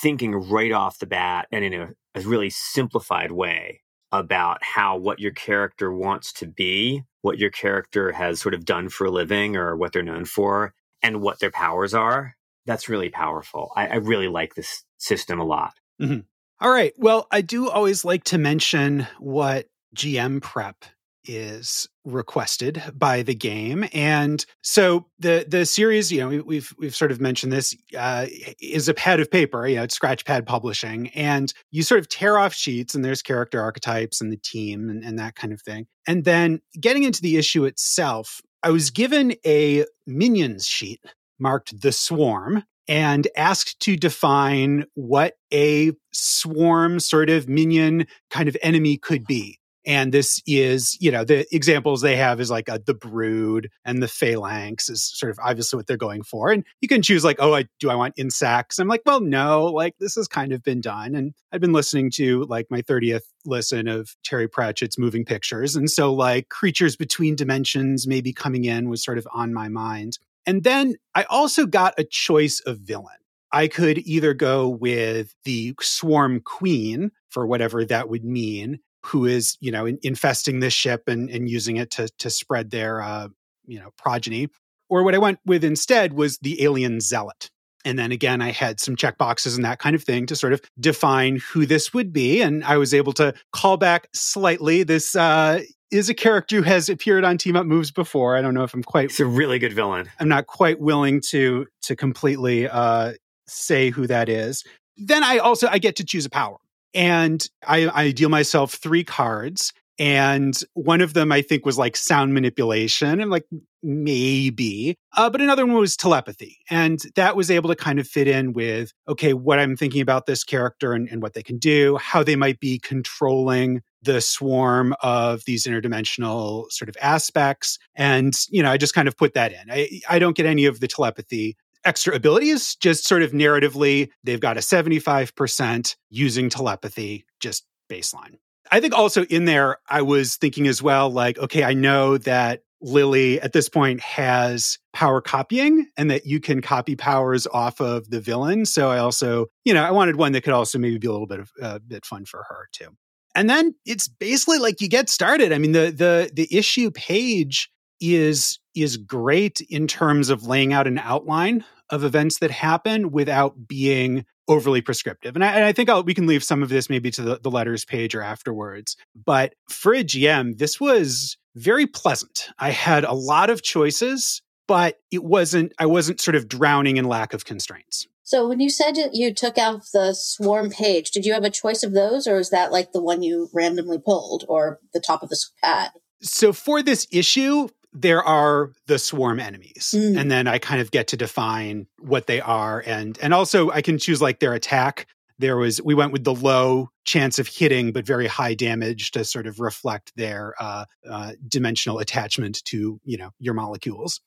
[0.00, 5.20] thinking right off the bat and in a, a really simplified way about how what
[5.20, 9.56] your character wants to be, what your character has sort of done for a living
[9.56, 13.72] or what they're known for, and what their powers are, that's really powerful.
[13.74, 15.74] I, I really like this system a lot.
[16.00, 16.20] Mm-hmm.
[16.60, 16.92] All right.
[16.96, 19.66] Well, I do always like to mention what
[19.96, 20.84] GM prep
[21.24, 26.96] is requested by the game and so the the series you know we, we've we've
[26.96, 28.26] sort of mentioned this uh,
[28.60, 32.38] is a pad of paper you know it's scratchpad publishing and you sort of tear
[32.38, 35.86] off sheets and there's character archetypes and the team and, and that kind of thing
[36.08, 41.00] and then getting into the issue itself i was given a minions sheet
[41.38, 48.56] marked the swarm and asked to define what a swarm sort of minion kind of
[48.62, 49.58] enemy could be.
[49.84, 54.02] And this is, you know, the examples they have is like a, the brood and
[54.02, 56.50] the phalanx is sort of obviously what they're going for.
[56.50, 58.78] And you can choose like, oh, I, do I want insects?
[58.78, 61.14] I'm like, well, no, like this has kind of been done.
[61.14, 65.74] And I've been listening to like my 30th listen of Terry Pratchett's moving pictures.
[65.74, 70.18] And so like creatures between dimensions maybe coming in was sort of on my mind.
[70.46, 73.16] And then I also got a choice of villain.
[73.52, 79.56] I could either go with the swarm queen for whatever that would mean, who is,
[79.60, 83.28] you know, in, infesting this ship and, and using it to, to spread their, uh,
[83.66, 84.48] you know, progeny.
[84.88, 87.50] Or what I went with instead was the alien zealot.
[87.84, 90.52] And then again, I had some check boxes and that kind of thing to sort
[90.52, 92.40] of define who this would be.
[92.40, 96.88] And I was able to call back slightly this uh, is a character who has
[96.88, 98.36] appeared on Team Up Moves before.
[98.36, 99.06] I don't know if I'm quite.
[99.06, 100.08] It's a really good villain.
[100.20, 103.12] I'm not quite willing to to completely uh,
[103.46, 104.64] say who that is.
[104.96, 106.56] Then I also I get to choose a power,
[106.94, 111.96] and I, I deal myself three cards, and one of them I think was like
[111.96, 113.20] sound manipulation.
[113.20, 113.44] and like,
[113.82, 114.96] maybe.
[115.16, 116.58] Uh, but another one was telepathy.
[116.70, 120.26] And that was able to kind of fit in with, okay, what I'm thinking about
[120.26, 124.94] this character and, and what they can do, how they might be controlling the swarm
[125.02, 127.78] of these interdimensional sort of aspects.
[127.94, 129.70] And, you know, I just kind of put that in.
[129.70, 134.40] I, I don't get any of the telepathy extra abilities, just sort of narratively, they've
[134.40, 138.36] got a 75% using telepathy, just baseline.
[138.70, 142.62] I think also in there, I was thinking as well, like, okay, I know that
[142.80, 148.10] Lily at this point has power copying and that you can copy powers off of
[148.10, 148.66] the villain.
[148.66, 151.26] So I also, you know, I wanted one that could also maybe be a little
[151.26, 152.88] bit of a uh, bit fun for her too.
[153.34, 155.52] And then it's basically like you get started.
[155.52, 157.70] I mean, the the the issue page
[158.02, 163.68] is is great in terms of laying out an outline of events that happen without
[163.68, 165.34] being overly prescriptive.
[165.34, 167.40] And I, and I think I'll, we can leave some of this maybe to the,
[167.40, 168.96] the letters page or afterwards.
[169.14, 172.48] But for a GM, this was very pleasant.
[172.58, 177.04] I had a lot of choices, but it wasn't, I wasn't sort of drowning in
[177.04, 178.08] lack of constraints.
[178.22, 181.82] So when you said you took out the swarm page, did you have a choice
[181.82, 185.28] of those or is that like the one you randomly pulled or the top of
[185.28, 185.90] the pad?
[186.22, 190.18] So for this issue, there are the swarm enemies mm.
[190.18, 193.82] and then i kind of get to define what they are and and also i
[193.82, 195.06] can choose like their attack.
[195.38, 199.24] There was we went with the low chance of hitting but very high damage to
[199.24, 204.20] sort of reflect their uh, uh, dimensional attachment to you know your molecules.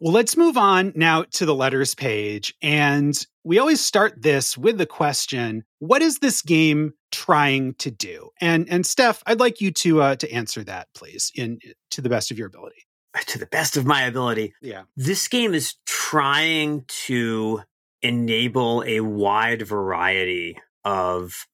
[0.00, 4.78] Well let's move on now to the letters page and we always start this with
[4.78, 8.30] the question what is this game trying to do?
[8.40, 11.58] And and steph i'd like you to uh, to answer that please in
[11.90, 12.87] to the best of your ability
[13.26, 14.54] to the best of my ability.
[14.60, 14.82] Yeah.
[14.96, 17.62] This game is trying to
[18.02, 21.46] enable a wide variety of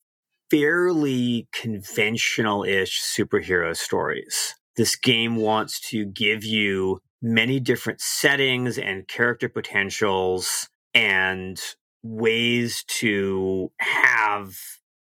[0.51, 4.55] fairly conventional ish superhero stories.
[4.77, 11.59] This game wants to give you many different settings and character potentials and
[12.03, 14.55] ways to have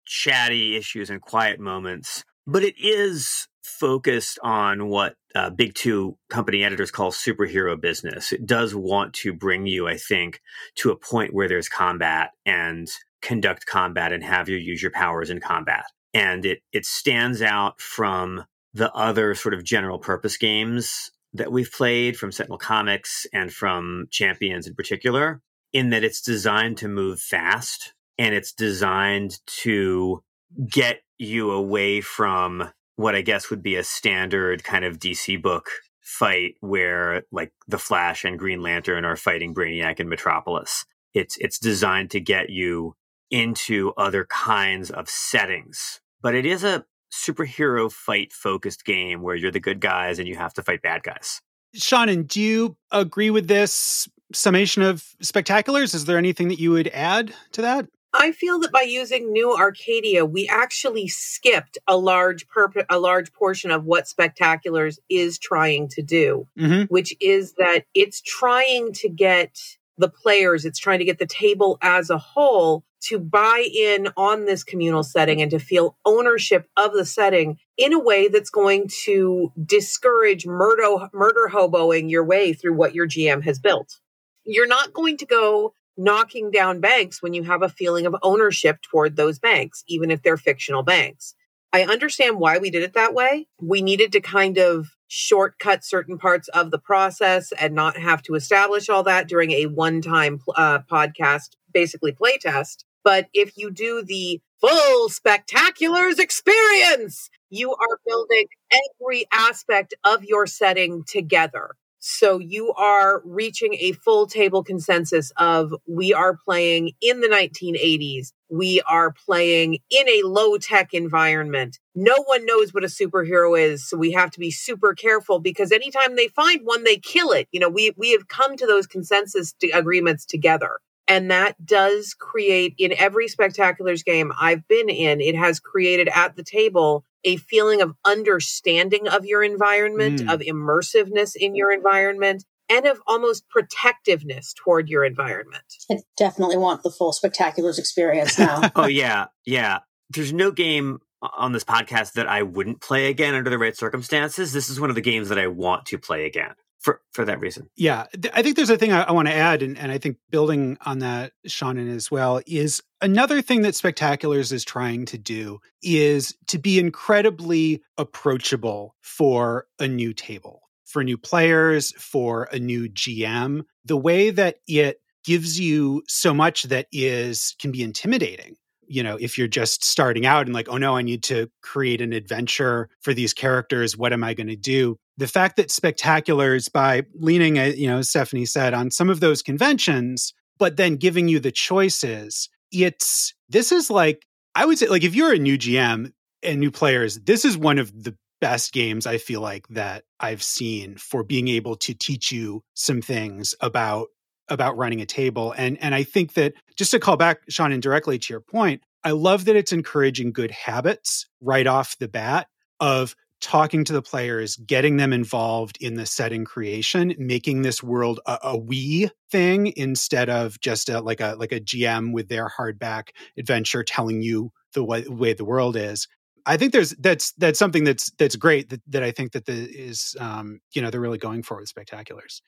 [0.06, 2.24] chatty issues and quiet moments.
[2.46, 8.32] But it is focused on what uh, Big Two company editors call superhero business.
[8.32, 10.40] It does want to bring you, I think,
[10.76, 12.88] to a point where there's combat and
[13.20, 15.84] conduct combat and have you use your powers in combat.
[16.14, 21.70] And it it stands out from the other sort of general purpose games that we've
[21.70, 27.20] played from Sentinel Comics and from Champions in particular, in that it's designed to move
[27.20, 30.22] fast and it's designed to
[30.70, 35.70] get you away from what I guess would be a standard kind of DC book
[36.00, 40.84] fight where like the Flash and Green Lantern are fighting Brainiac and Metropolis.
[41.14, 42.94] It's it's designed to get you
[43.30, 46.00] into other kinds of settings.
[46.22, 50.36] But it is a superhero fight focused game where you're the good guys and you
[50.36, 51.40] have to fight bad guys.
[51.76, 55.94] Seanan, do you agree with this summation of spectaculars?
[55.94, 57.86] Is there anything that you would add to that?
[58.18, 63.32] I feel that by using New Arcadia, we actually skipped a large perp- a large
[63.32, 66.84] portion of what Spectaculars is trying to do, mm-hmm.
[66.84, 69.58] which is that it's trying to get
[69.98, 74.46] the players, it's trying to get the table as a whole to buy in on
[74.46, 78.88] this communal setting and to feel ownership of the setting in a way that's going
[79.04, 84.00] to discourage murder, murder hoboing your way through what your GM has built.
[84.44, 88.80] You're not going to go knocking down banks when you have a feeling of ownership
[88.82, 91.34] toward those banks, even if they're fictional banks.
[91.72, 93.48] I understand why we did it that way.
[93.60, 98.34] We needed to kind of shortcut certain parts of the process and not have to
[98.34, 102.84] establish all that during a one time uh, podcast, basically playtest.
[103.04, 110.46] But if you do the full spectaculars experience, you are building every aspect of your
[110.46, 111.76] setting together.
[112.08, 118.28] So you are reaching a full table consensus of we are playing in the 1980s.
[118.48, 121.80] We are playing in a low tech environment.
[121.96, 123.88] No one knows what a superhero is.
[123.88, 127.48] So we have to be super careful because anytime they find one, they kill it.
[127.50, 130.78] You know, we, we have come to those consensus agreements together.
[131.08, 136.36] And that does create in every spectaculars game I've been in, it has created at
[136.36, 140.32] the table a feeling of understanding of your environment, mm.
[140.32, 145.64] of immersiveness in your environment, and of almost protectiveness toward your environment.
[145.90, 148.70] I definitely want the full spectaculars experience now.
[148.76, 149.80] oh yeah, yeah.
[150.10, 154.52] There's no game on this podcast that I wouldn't play again under the right circumstances.
[154.52, 156.54] This is one of the games that I want to play again
[156.86, 157.68] for for that reason.
[157.76, 160.18] Yeah, I think there's a thing I, I want to add, and, and I think
[160.30, 165.58] building on that, Seanan, as well, is another thing that Spectaculars is trying to do
[165.82, 172.88] is to be incredibly approachable for a new table, for new players, for a new
[172.88, 173.64] GM.
[173.84, 178.54] The way that it gives you so much that is can be intimidating
[178.88, 182.00] you know, if you're just starting out and like, oh no, I need to create
[182.00, 184.96] an adventure for these characters, what am I going to do?
[185.16, 189.42] The fact that spectaculars, by leaning, eh, you know, Stephanie said, on some of those
[189.42, 195.04] conventions, but then giving you the choices, it's this is like, I would say, like,
[195.04, 199.06] if you're a new GM and new players, this is one of the best games
[199.06, 204.08] I feel like that I've seen for being able to teach you some things about
[204.48, 205.52] about running a table.
[205.56, 209.12] And and I think that just to call back, Sean, indirectly to your point, I
[209.12, 212.48] love that it's encouraging good habits right off the bat
[212.80, 218.20] of talking to the players, getting them involved in the setting creation, making this world
[218.26, 222.50] a, a we thing instead of just a, like a like a GM with their
[222.58, 226.08] hardback adventure telling you the way, way the world is.
[226.46, 229.52] I think there's that's that's something that's that's great that, that I think that the
[229.52, 232.40] is um, you know they're really going for with spectaculars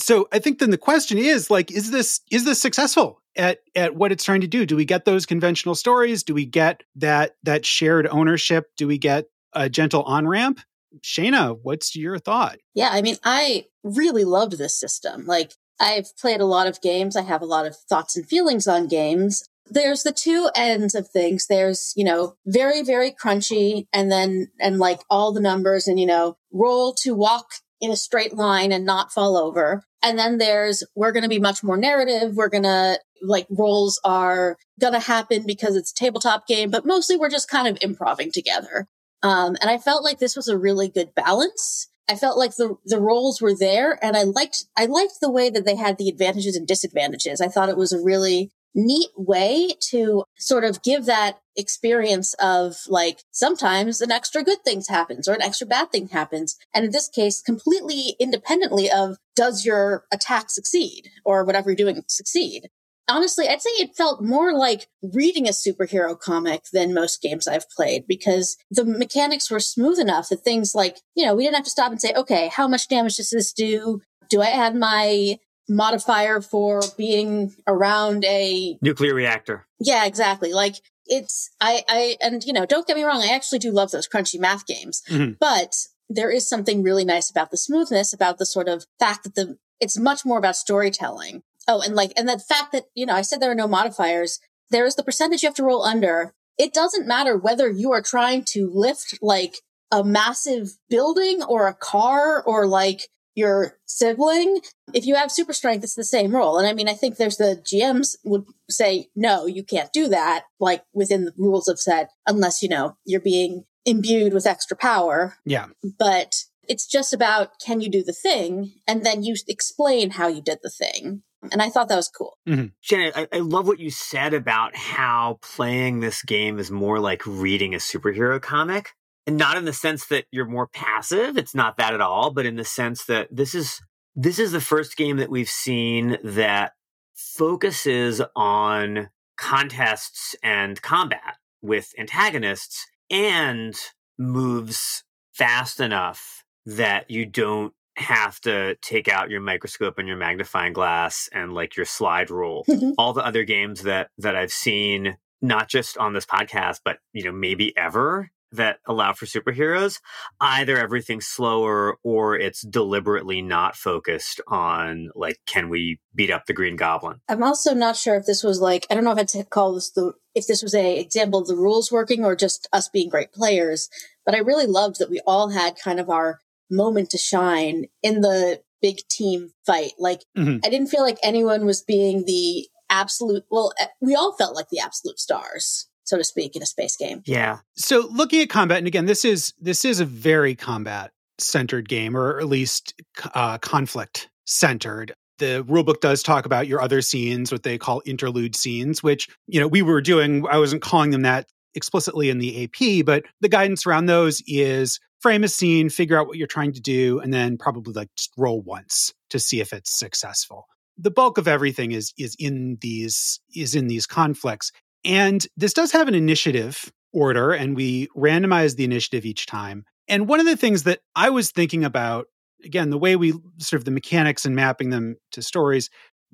[0.00, 3.94] so I think then the question is like, is this is this successful at at
[3.94, 4.66] what it's trying to do?
[4.66, 6.22] Do we get those conventional stories?
[6.22, 8.70] Do we get that that shared ownership?
[8.76, 10.60] Do we get a gentle on ramp?
[11.02, 12.58] Shana, what's your thought?
[12.74, 15.24] Yeah, I mean, I really loved this system.
[15.26, 17.16] Like, I've played a lot of games.
[17.16, 19.44] I have a lot of thoughts and feelings on games.
[19.66, 21.46] There's the two ends of things.
[21.46, 26.06] There's, you know, very, very crunchy and then, and like all the numbers and, you
[26.06, 27.46] know, roll to walk
[27.80, 29.82] in a straight line and not fall over.
[30.02, 32.34] And then there's, we're going to be much more narrative.
[32.34, 36.86] We're going to, like, rolls are going to happen because it's a tabletop game, but
[36.86, 38.86] mostly we're just kind of improving together.
[39.22, 41.88] Um, and I felt like this was a really good balance.
[42.08, 45.50] I felt like the, the rolls were there and I liked, I liked the way
[45.50, 47.40] that they had the advantages and disadvantages.
[47.40, 52.76] I thought it was a really neat way to sort of give that experience of
[52.88, 56.56] like sometimes an extra good thing happens or an extra bad thing happens.
[56.74, 62.02] And in this case, completely independently of does your attack succeed or whatever you're doing
[62.08, 62.68] succeed.
[63.08, 67.68] Honestly, I'd say it felt more like reading a superhero comic than most games I've
[67.68, 71.64] played because the mechanics were smooth enough that things like, you know, we didn't have
[71.64, 74.00] to stop and say, okay, how much damage does this do?
[74.28, 75.38] Do I add my
[75.70, 79.66] modifier for being around a nuclear reactor.
[79.78, 80.52] Yeah, exactly.
[80.52, 83.90] Like it's I I and you know, don't get me wrong, I actually do love
[83.90, 85.02] those crunchy math games.
[85.08, 85.34] Mm-hmm.
[85.40, 85.74] But
[86.08, 89.56] there is something really nice about the smoothness, about the sort of fact that the
[89.80, 91.42] it's much more about storytelling.
[91.66, 94.40] Oh, and like and the fact that, you know, I said there are no modifiers.
[94.70, 96.34] There is the percentage you have to roll under.
[96.58, 99.56] It doesn't matter whether you are trying to lift like
[99.90, 104.60] a massive building or a car or like your sibling.
[104.92, 106.58] If you have super strength, it's the same roll.
[106.58, 110.44] And I mean, I think there's the GMs would say, no, you can't do that,
[110.58, 115.36] like within the rules of set, unless, you know, you're being imbued with extra power.
[115.44, 115.66] Yeah.
[115.98, 118.72] But it's just about can you do the thing?
[118.86, 121.22] And then you explain how you did the thing.
[121.50, 122.36] And I thought that was cool.
[122.46, 122.66] Mm-hmm.
[122.84, 127.26] Seanan, I, I love what you said about how playing this game is more like
[127.26, 128.90] reading a superhero comic
[129.26, 132.46] and not in the sense that you're more passive it's not that at all but
[132.46, 133.80] in the sense that this is
[134.16, 136.72] this is the first game that we've seen that
[137.14, 143.74] focuses on contests and combat with antagonists and
[144.18, 150.72] moves fast enough that you don't have to take out your microscope and your magnifying
[150.72, 152.64] glass and like your slide rule.
[152.68, 152.92] Mm-hmm.
[152.98, 157.24] All the other games that that I've seen not just on this podcast but you
[157.24, 160.00] know maybe ever that allow for superheroes,
[160.40, 166.52] either everything's slower or it's deliberately not focused on like, can we beat up the
[166.52, 167.20] Green Goblin?
[167.28, 169.90] I'm also not sure if this was like I don't know if I'd call this
[169.90, 173.32] the if this was a example of the rules working or just us being great
[173.32, 173.88] players.
[174.24, 176.40] But I really loved that we all had kind of our
[176.70, 179.92] moment to shine in the big team fight.
[179.98, 180.58] Like mm-hmm.
[180.64, 183.44] I didn't feel like anyone was being the absolute.
[183.50, 186.96] Well, eh, we all felt like the absolute stars so to speak, in a space
[186.96, 187.22] game.
[187.24, 187.58] Yeah.
[187.76, 192.16] So looking at combat, and again, this is this is a very combat centered game,
[192.16, 193.00] or at least
[193.34, 195.14] uh, conflict centered.
[195.38, 199.60] The rulebook does talk about your other scenes, what they call interlude scenes, which you
[199.60, 200.44] know we were doing.
[200.50, 204.98] I wasn't calling them that explicitly in the AP, but the guidance around those is
[205.20, 208.32] frame a scene, figure out what you're trying to do, and then probably like just
[208.36, 210.66] roll once to see if it's successful.
[210.98, 214.72] The bulk of everything is is in these is in these conflicts.
[215.04, 219.84] And this does have an initiative order, and we randomize the initiative each time.
[220.08, 222.26] And one of the things that I was thinking about,
[222.64, 225.90] again, the way we sort of the mechanics and mapping them to stories,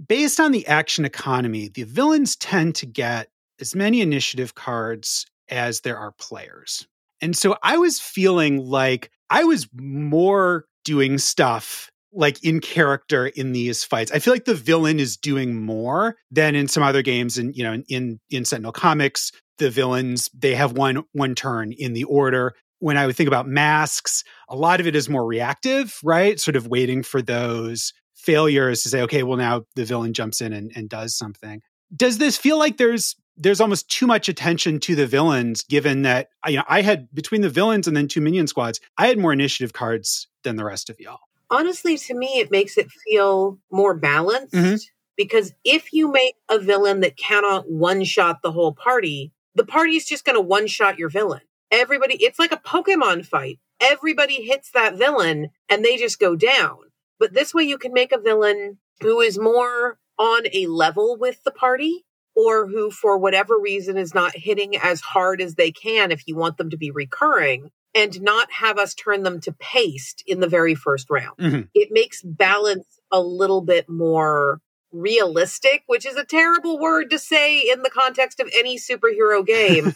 [0.08, 3.28] based on the action economy, the villains tend to get
[3.60, 6.86] as many initiative cards as there are players.
[7.20, 13.52] And so I was feeling like I was more doing stuff like in character in
[13.52, 14.10] these fights.
[14.10, 17.38] I feel like the villain is doing more than in some other games.
[17.38, 21.92] And you know, in in Sentinel Comics, the villains they have one one turn in
[21.92, 22.54] the order.
[22.78, 26.38] When I would think about masks, a lot of it is more reactive, right?
[26.38, 30.52] Sort of waiting for those failures to say, okay, well now the villain jumps in
[30.52, 31.62] and, and does something.
[31.94, 36.28] Does this feel like there's there's almost too much attention to the villains, given that
[36.46, 39.32] you know I had between the villains and then two minion squads, I had more
[39.32, 41.20] initiative cards than the rest of y'all
[41.50, 44.76] honestly, to me, it makes it feel more balanced mm-hmm.
[45.16, 49.96] because if you make a villain that cannot one shot the whole party, the party
[49.96, 51.42] is just going to one shot your villain.
[51.70, 53.58] Everybody, it's like a Pokemon fight.
[53.80, 56.78] Everybody hits that villain and they just go down.
[57.18, 61.42] But this way, you can make a villain who is more on a level with
[61.44, 66.10] the party or who, for whatever reason, is not hitting as hard as they can
[66.10, 70.22] if you want them to be recurring and not have us turn them to paste
[70.26, 71.38] in the very first round.
[71.38, 71.62] Mm-hmm.
[71.74, 74.60] It makes balance a little bit more
[74.92, 79.94] realistic, which is a terrible word to say in the context of any superhero game.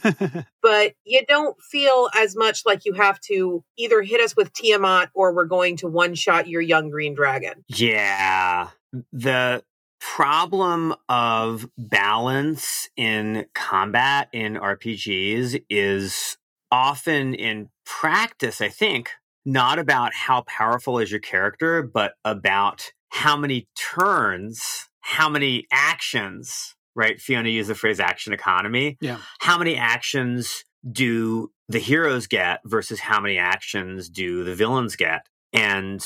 [0.62, 5.10] but you don't feel as much like you have to either hit us with Tiamat
[5.14, 7.64] or we're going to one shot your young green dragon.
[7.68, 8.68] Yeah.
[9.12, 9.62] The
[10.00, 16.38] problem of balance in combat in RPGs is
[16.70, 19.10] often in practice, I think,
[19.44, 26.74] not about how powerful is your character, but about how many turns, how many actions,
[26.94, 27.20] right?
[27.20, 28.96] Fiona used the phrase action economy.
[29.00, 29.18] Yeah.
[29.40, 35.26] How many actions do the heroes get versus how many actions do the villains get?
[35.52, 36.04] And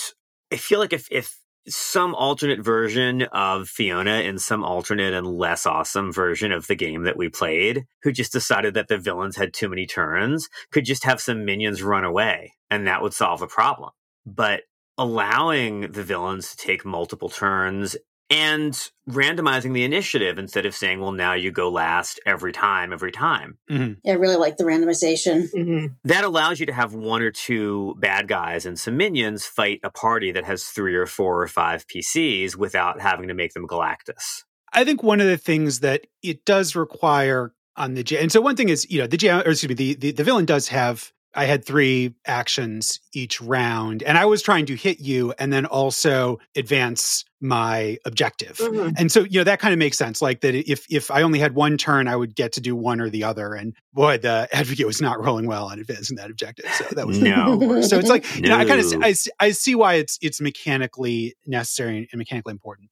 [0.53, 1.39] I feel like if, if
[1.69, 7.05] some alternate version of Fiona in some alternate and less awesome version of the game
[7.05, 11.05] that we played, who just decided that the villains had too many turns, could just
[11.05, 13.91] have some minions run away and that would solve the problem.
[14.27, 14.63] But
[14.99, 17.97] allowing the villains to take multiple turns
[18.31, 18.73] and
[19.09, 23.59] randomizing the initiative instead of saying, well, now you go last every time, every time.
[23.71, 23.95] Mm-hmm.
[24.03, 25.53] Yeah, I really like the randomization.
[25.53, 25.87] Mm-hmm.
[26.05, 29.91] That allows you to have one or two bad guys and some minions fight a
[29.91, 34.45] party that has three or four or five PCs without having to make them Galactus.
[34.73, 38.41] I think one of the things that it does require on the J, and so
[38.41, 40.69] one thing is, you know, the J, or excuse me, the, the, the villain does
[40.69, 45.53] have I had three actions each round, and I was trying to hit you and
[45.53, 48.57] then also advance my objective.
[48.57, 48.95] Mm-hmm.
[48.97, 50.23] And so, you know, that kind of makes sense.
[50.23, 53.01] Like that if if I only had one turn, I would get to do one
[53.01, 53.55] or the other.
[53.55, 56.67] And boy, the advocate was not rolling well on advancing that objective.
[56.73, 57.81] So that was no.
[57.83, 58.37] so it's like no.
[58.37, 62.53] you know, I kind of I, I see why it's it's mechanically necessary and mechanically
[62.53, 62.91] important.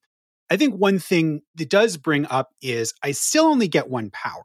[0.51, 4.45] I think one thing that does bring up is I still only get one power,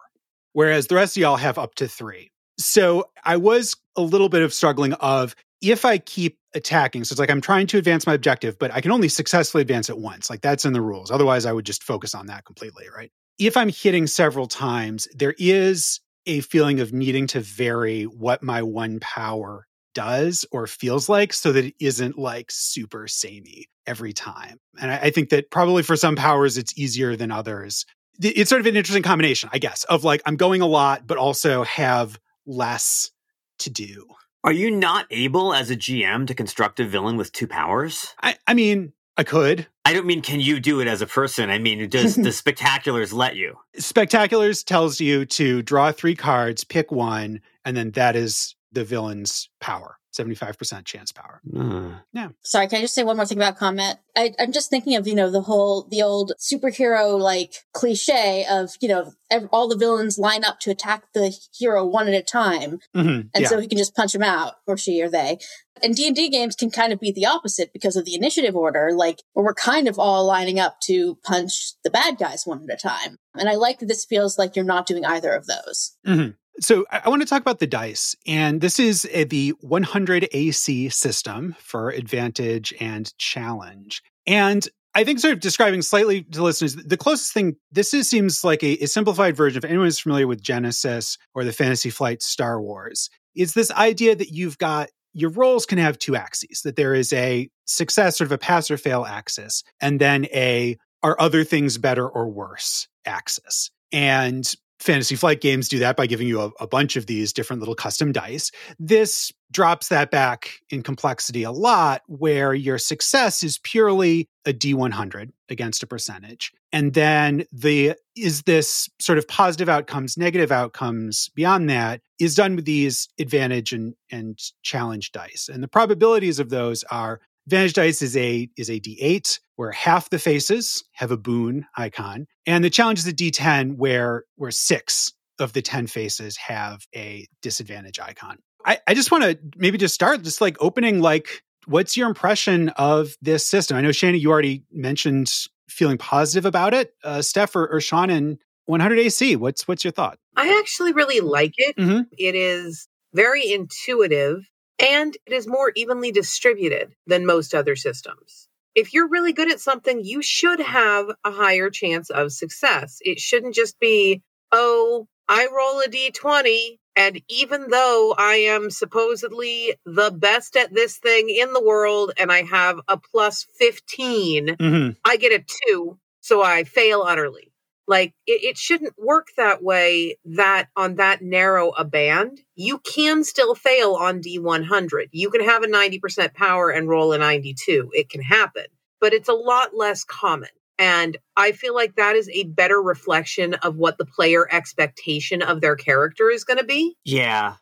[0.53, 2.31] whereas the rest of y'all have up to three.
[2.57, 7.19] So I was a little bit of struggling of if I keep attacking, so it's
[7.19, 10.29] like I'm trying to advance my objective, but I can only successfully advance it once.
[10.29, 11.11] Like that's in the rules.
[11.11, 13.11] Otherwise, I would just focus on that completely, right?
[13.39, 18.61] If I'm hitting several times, there is a feeling of needing to vary what my
[18.61, 24.57] one power does or feels like so that it isn't like super samey every time.
[24.79, 27.85] And I, I think that probably for some powers it's easier than others
[28.19, 31.17] it's sort of an interesting combination, I guess, of like I'm going a lot, but
[31.17, 33.11] also have less
[33.59, 34.07] to do.
[34.43, 38.13] Are you not able as a GM to construct a villain with two powers?
[38.21, 39.67] I, I mean, I could.
[39.83, 41.49] I don't mean can you do it as a person.
[41.49, 43.57] I mean, does the spectaculars let you?
[43.77, 49.49] Spectaculars tells you to draw three cards, pick one, and then that is the villain's
[49.59, 49.97] power.
[50.17, 51.41] 75% chance power.
[51.55, 51.99] Uh.
[52.13, 52.29] Yeah.
[52.43, 53.97] Sorry, can I just say one more thing about Comet?
[54.15, 58.71] I, I'm just thinking of, you know, the whole, the old superhero like cliche of,
[58.81, 62.23] you know, ev- all the villains line up to attack the hero one at a
[62.23, 62.79] time.
[62.95, 63.29] Mhm.
[63.33, 63.47] And Yeah.
[63.47, 65.37] so he can just punch them out, or she or they.
[65.83, 69.21] And D&D games can kind of be the opposite because of the initiative order, like
[69.33, 72.77] where we're kind of all lining up to punch the bad guys one at a
[72.81, 73.17] time.
[73.37, 75.95] And I like that this feels like you're not doing either of those.
[76.07, 76.35] Mhm.
[76.59, 80.89] So I, want to talk about the dice, and this is uh, the 100 AC
[80.89, 84.01] system for advantage and challenge.
[84.25, 88.43] And I think, sort of describing slightly to listeners, the closest thing this is seems
[88.43, 89.59] like a, a simplified version.
[89.59, 94.15] If anyone is familiar with Genesys or the Fantasy Flight Star Wars, is this idea
[94.15, 96.61] that you've got your rolls can have two axes.
[96.61, 100.77] That there is a success, sort of a pass or fail axis, and then a
[101.03, 103.71] are other things better or worse axis.
[103.91, 107.59] And fantasy flight games do that by giving you a, a bunch of these different
[107.61, 108.51] little custom dice.
[108.79, 115.31] This drops that back in complexity a lot, where your success is purely a D100
[115.49, 116.51] against a percentage.
[116.73, 122.55] And then the is this sort of positive outcomes, negative outcomes beyond that is done
[122.55, 125.49] with these advantage and, and challenge dice.
[125.51, 130.09] And the probabilities of those are Advantage dice is a is a D8 where half
[130.09, 135.13] the faces have a boon icon, and the challenge is a D10 where where six
[135.39, 138.39] of the 10 faces have a disadvantage icon.
[138.65, 142.67] I, I just want to maybe just start just like opening like what's your impression
[142.69, 143.77] of this system?
[143.77, 145.31] I know Shannon, you already mentioned
[145.69, 146.95] feeling positive about it.
[147.01, 150.19] Uh, Steph or, or Seanan, 100 AC, what's what's your thought?
[150.35, 151.77] I actually really like it.
[151.77, 152.07] Mhm.
[152.17, 154.43] It is very intuitive
[154.79, 158.47] and it is more evenly distributed than most other systems.
[158.75, 162.99] If you're really good at something, you should have a higher chance of success.
[163.01, 164.21] It shouldn't just be,
[164.51, 170.97] oh, I roll a d20, and even though I am supposedly the best at this
[170.97, 174.95] thing in the world and I have a plus 15, Mhm.
[175.03, 177.51] I get a two, so I fail utterly.
[177.87, 182.41] Like it, it shouldn't work that way that on that narrow a band.
[182.55, 185.07] You can still fail on D100.
[185.11, 187.91] You can have a 90% power and roll a 92.
[187.93, 188.65] It can happen,
[188.99, 190.49] but it's a lot less common.
[190.79, 195.61] And I feel like that is a better reflection of what the player expectation of
[195.61, 196.95] their character is going to be.
[197.03, 197.55] Yeah.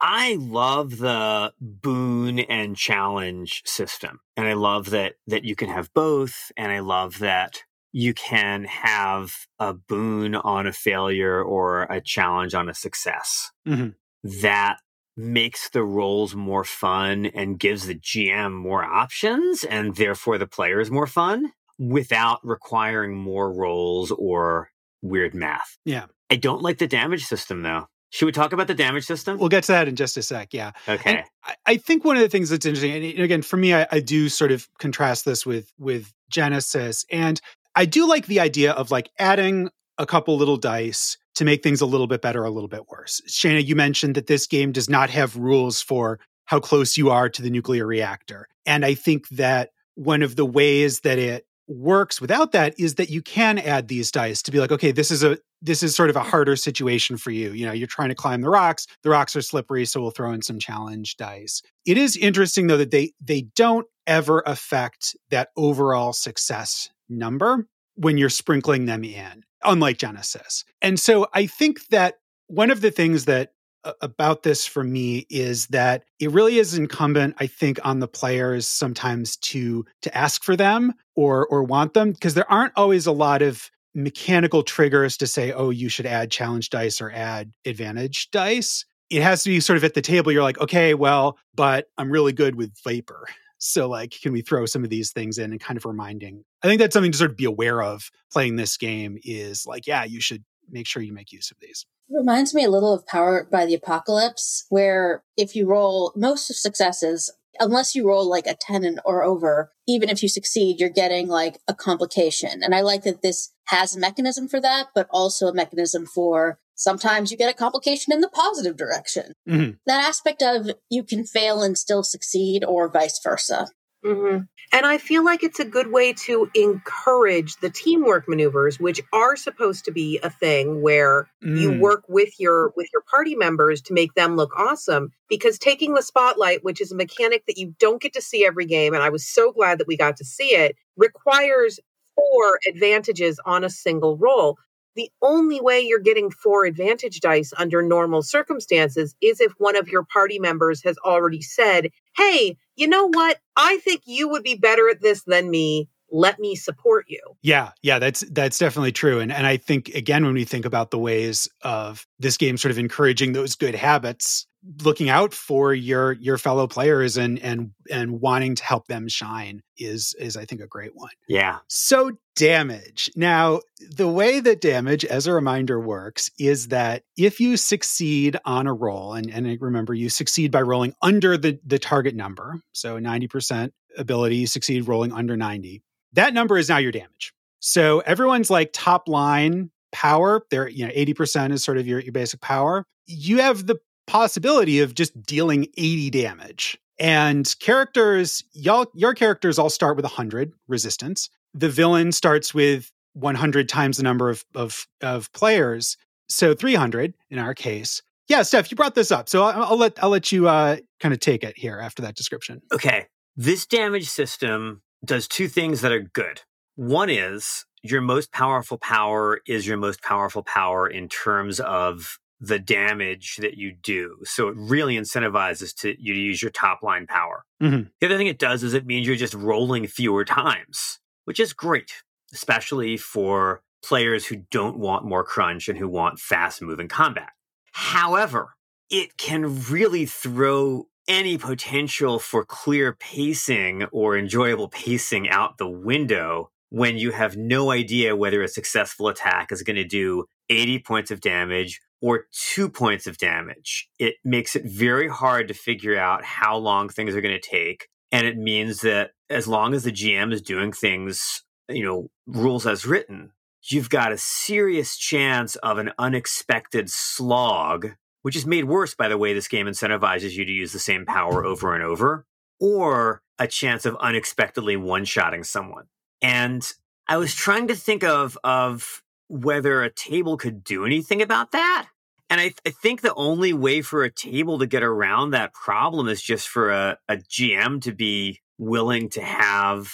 [0.00, 4.20] I love the boon and challenge system.
[4.36, 7.62] And I love that that you can have both and I love that
[7.92, 13.50] you can have a boon on a failure or a challenge on a success.
[13.66, 13.94] Mhm.
[14.22, 14.78] That
[15.16, 20.90] makes the rolls more fun and gives the GM more options and therefore the players
[20.90, 24.70] more fun without requiring more rolls or
[25.02, 25.76] weird math.
[25.84, 26.06] Yeah.
[26.30, 27.88] I don't like the damage system though.
[28.10, 29.38] Should we talk about the damage system?
[29.38, 30.54] We'll get to that in just a sec.
[30.54, 30.72] Yeah.
[30.88, 31.24] okay.
[31.44, 34.00] I, I think one of the things that's interesting, and again, for me, I, I
[34.00, 37.38] do sort of contrast this with with Genesys, and
[37.78, 41.80] I do like the idea of like adding a couple little dice to make things
[41.80, 43.20] a little bit better, a little bit worse.
[43.28, 47.28] Shana, you mentioned that this game does not have rules for how close you are
[47.28, 52.20] to the nuclear reactor, and I think that one of the ways that it works
[52.20, 55.22] without that is that you can add these dice to be like okay this is
[55.22, 58.14] a this is sort of a harder situation for you you know you're trying to
[58.14, 61.98] climb the rocks the rocks are slippery so we'll throw in some challenge dice it
[61.98, 68.28] is interesting though that they they don't ever affect that overall success number when you're
[68.28, 70.64] sprinkling them in unlike Genesys.
[70.82, 72.16] And so i think that
[72.48, 73.52] one of the things that
[74.00, 78.66] about this for me is that it really is incumbent i think on the players
[78.66, 83.12] sometimes to to ask for them or or want them because there aren't always a
[83.12, 88.30] lot of mechanical triggers to say oh you should add challenge dice or add advantage
[88.30, 88.84] dice.
[89.10, 92.10] It has to be sort of at the table you're like okay well but i'm
[92.10, 93.26] really good with vapor
[93.58, 96.66] so like can we throw some of these things in and kind of reminding i
[96.66, 100.04] think that's something to sort of be aware of playing this game is like yeah
[100.04, 103.06] you should make sure you make use of these It reminds me a little of
[103.06, 107.30] Powered by the Apocalypse, where if you roll most of successes,
[107.60, 111.28] unless you roll like a 10 and, or over, even if you succeed, you're getting
[111.28, 112.62] like a complication.
[112.62, 116.58] And I like that this has a mechanism for that, but also a mechanism for
[116.78, 119.32] sometimes you get a complication in the positive direction.
[119.46, 119.78] Mhm.
[119.86, 123.68] That aspect of you can fail and still succeed or vice versa.
[124.04, 124.42] Mm-hmm.
[124.72, 129.34] And I feel like it's a good way to encourage the teamwork maneuvers, which are
[129.34, 131.60] supposed to be a thing where mm.
[131.60, 135.10] you work with your with your party members to make them look awesome.
[135.28, 138.66] Because taking the spotlight, which is a mechanic that you don't get to see every
[138.66, 141.80] game, and I was so glad that we got to see it, requires
[142.14, 144.58] four advantages on a single roll
[144.98, 149.88] the only way you're getting four advantage dice under normal circumstances is if one of
[149.88, 153.38] your party members has already said, Hey, you know what?
[153.56, 155.88] I think you would be better at this than me.
[156.10, 157.20] Let me support you.
[157.42, 159.20] Yeah, yeah, that's that's definitely true.
[159.20, 162.72] And and I think again when we think about the ways of this game sort
[162.72, 164.47] of encouraging those good habits,
[164.82, 169.62] looking out for your your fellow players and and and wanting to help them shine
[169.76, 171.10] is is I think a great one.
[171.28, 171.58] Yeah.
[171.68, 173.10] So damage.
[173.16, 178.66] Now, the way that damage as a reminder works is that if you succeed on
[178.66, 182.98] a roll and and remember you succeed by rolling under the the target number, so
[182.98, 185.82] 90% ability you succeed rolling under 90.
[186.12, 187.32] That number is now your damage.
[187.60, 192.12] So everyone's like top line power, there you know 80% is sort of your your
[192.12, 192.84] basic power.
[193.06, 193.78] You have the
[194.08, 196.76] possibility of just dealing 80 damage.
[196.98, 201.30] And characters, y'all, your characters all start with 100 resistance.
[201.54, 205.96] The villain starts with 100 times the number of, of, of players.
[206.28, 208.02] So 300 in our case.
[208.26, 209.28] Yeah, Steph, you brought this up.
[209.28, 212.16] So I'll, I'll let, I'll let you uh, kind of take it here after that
[212.16, 212.60] description.
[212.72, 213.06] Okay.
[213.36, 216.42] This damage system does two things that are good.
[216.74, 222.58] One is your most powerful power is your most powerful power in terms of the
[222.58, 224.18] damage that you do.
[224.24, 227.44] So it really incentivizes to you to use your top line power.
[227.62, 227.88] Mm-hmm.
[228.00, 231.52] The other thing it does is it means you're just rolling fewer times, which is
[231.52, 237.30] great, especially for players who don't want more crunch and who want fast moving combat.
[237.72, 238.54] However,
[238.90, 246.50] it can really throw any potential for clear pacing or enjoyable pacing out the window
[246.70, 251.10] when you have no idea whether a successful attack is going to do 80 points
[251.10, 253.88] of damage or two points of damage.
[253.98, 257.88] It makes it very hard to figure out how long things are going to take.
[258.12, 262.66] And it means that as long as the GM is doing things, you know, rules
[262.66, 263.32] as written,
[263.70, 267.90] you've got a serious chance of an unexpected slog,
[268.22, 271.04] which is made worse by the way this game incentivizes you to use the same
[271.04, 272.26] power over and over,
[272.60, 275.84] or a chance of unexpectedly one shotting someone.
[276.22, 276.66] And
[277.06, 281.88] I was trying to think of, of whether a table could do anything about that.
[282.30, 285.54] And I, th- I, think the only way for a table to get around that
[285.54, 289.90] problem is just for a, a GM to be willing to have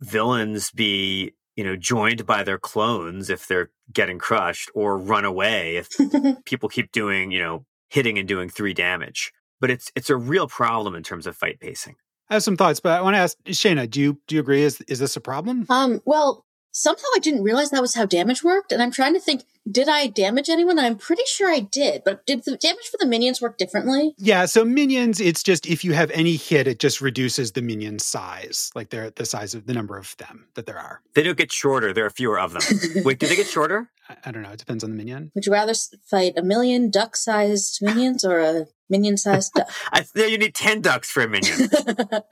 [0.00, 5.76] villains be, you know, joined by their clones if they're getting crushed or run away
[5.76, 5.90] if
[6.46, 9.32] people keep doing, you know, hitting and doing three damage.
[9.60, 11.96] But it's it's a real problem in terms of fight pacing.
[12.28, 14.62] I have some thoughts, but I want to ask Shana, do you do you agree?
[14.62, 15.66] Is is this a problem?
[15.68, 16.44] Um, well,
[16.74, 18.72] somehow I didn't realize that was how damage worked.
[18.72, 20.78] And I'm trying to think, did I damage anyone?
[20.78, 24.14] I'm pretty sure I did, but did the damage for the minions work differently?
[24.18, 27.98] Yeah, so minions, it's just if you have any hit, it just reduces the minion
[27.98, 31.00] size, like they're the size of the number of them that there are.
[31.14, 32.62] They don't get shorter, there are fewer of them.
[33.04, 33.90] Wait, do they get shorter?
[34.08, 34.50] I, I don't know.
[34.50, 35.30] It depends on the minion.
[35.34, 35.72] Would you rather
[36.10, 39.70] fight a million duck sized minions or a minion sized duck?
[39.92, 41.70] I, you need 10 ducks for a minion.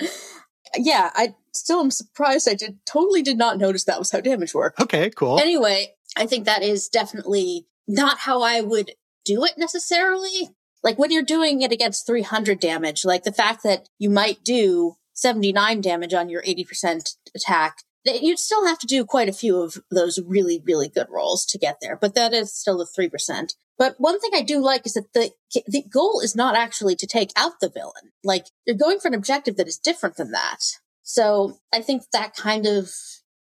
[0.77, 2.49] yeah, I still am surprised.
[2.49, 4.81] I did totally did not notice that was how damage worked.
[4.81, 5.39] Okay, cool.
[5.39, 8.93] Anyway, I think that is definitely not how I would
[9.25, 10.51] do it necessarily.
[10.83, 14.97] Like when you're doing it against 300 damage, like the fact that you might do
[15.15, 19.61] 79 damage on your 80% attack, that you'd still have to do quite a few
[19.61, 21.97] of those really, really good rolls to get there.
[21.97, 23.55] But that is still the 3%.
[23.79, 25.31] But one thing I do like is that the
[25.67, 28.13] the goal is not actually to take out the villain.
[28.23, 30.59] Like you're going for an objective that is different than that.
[31.03, 32.91] So I think that kind of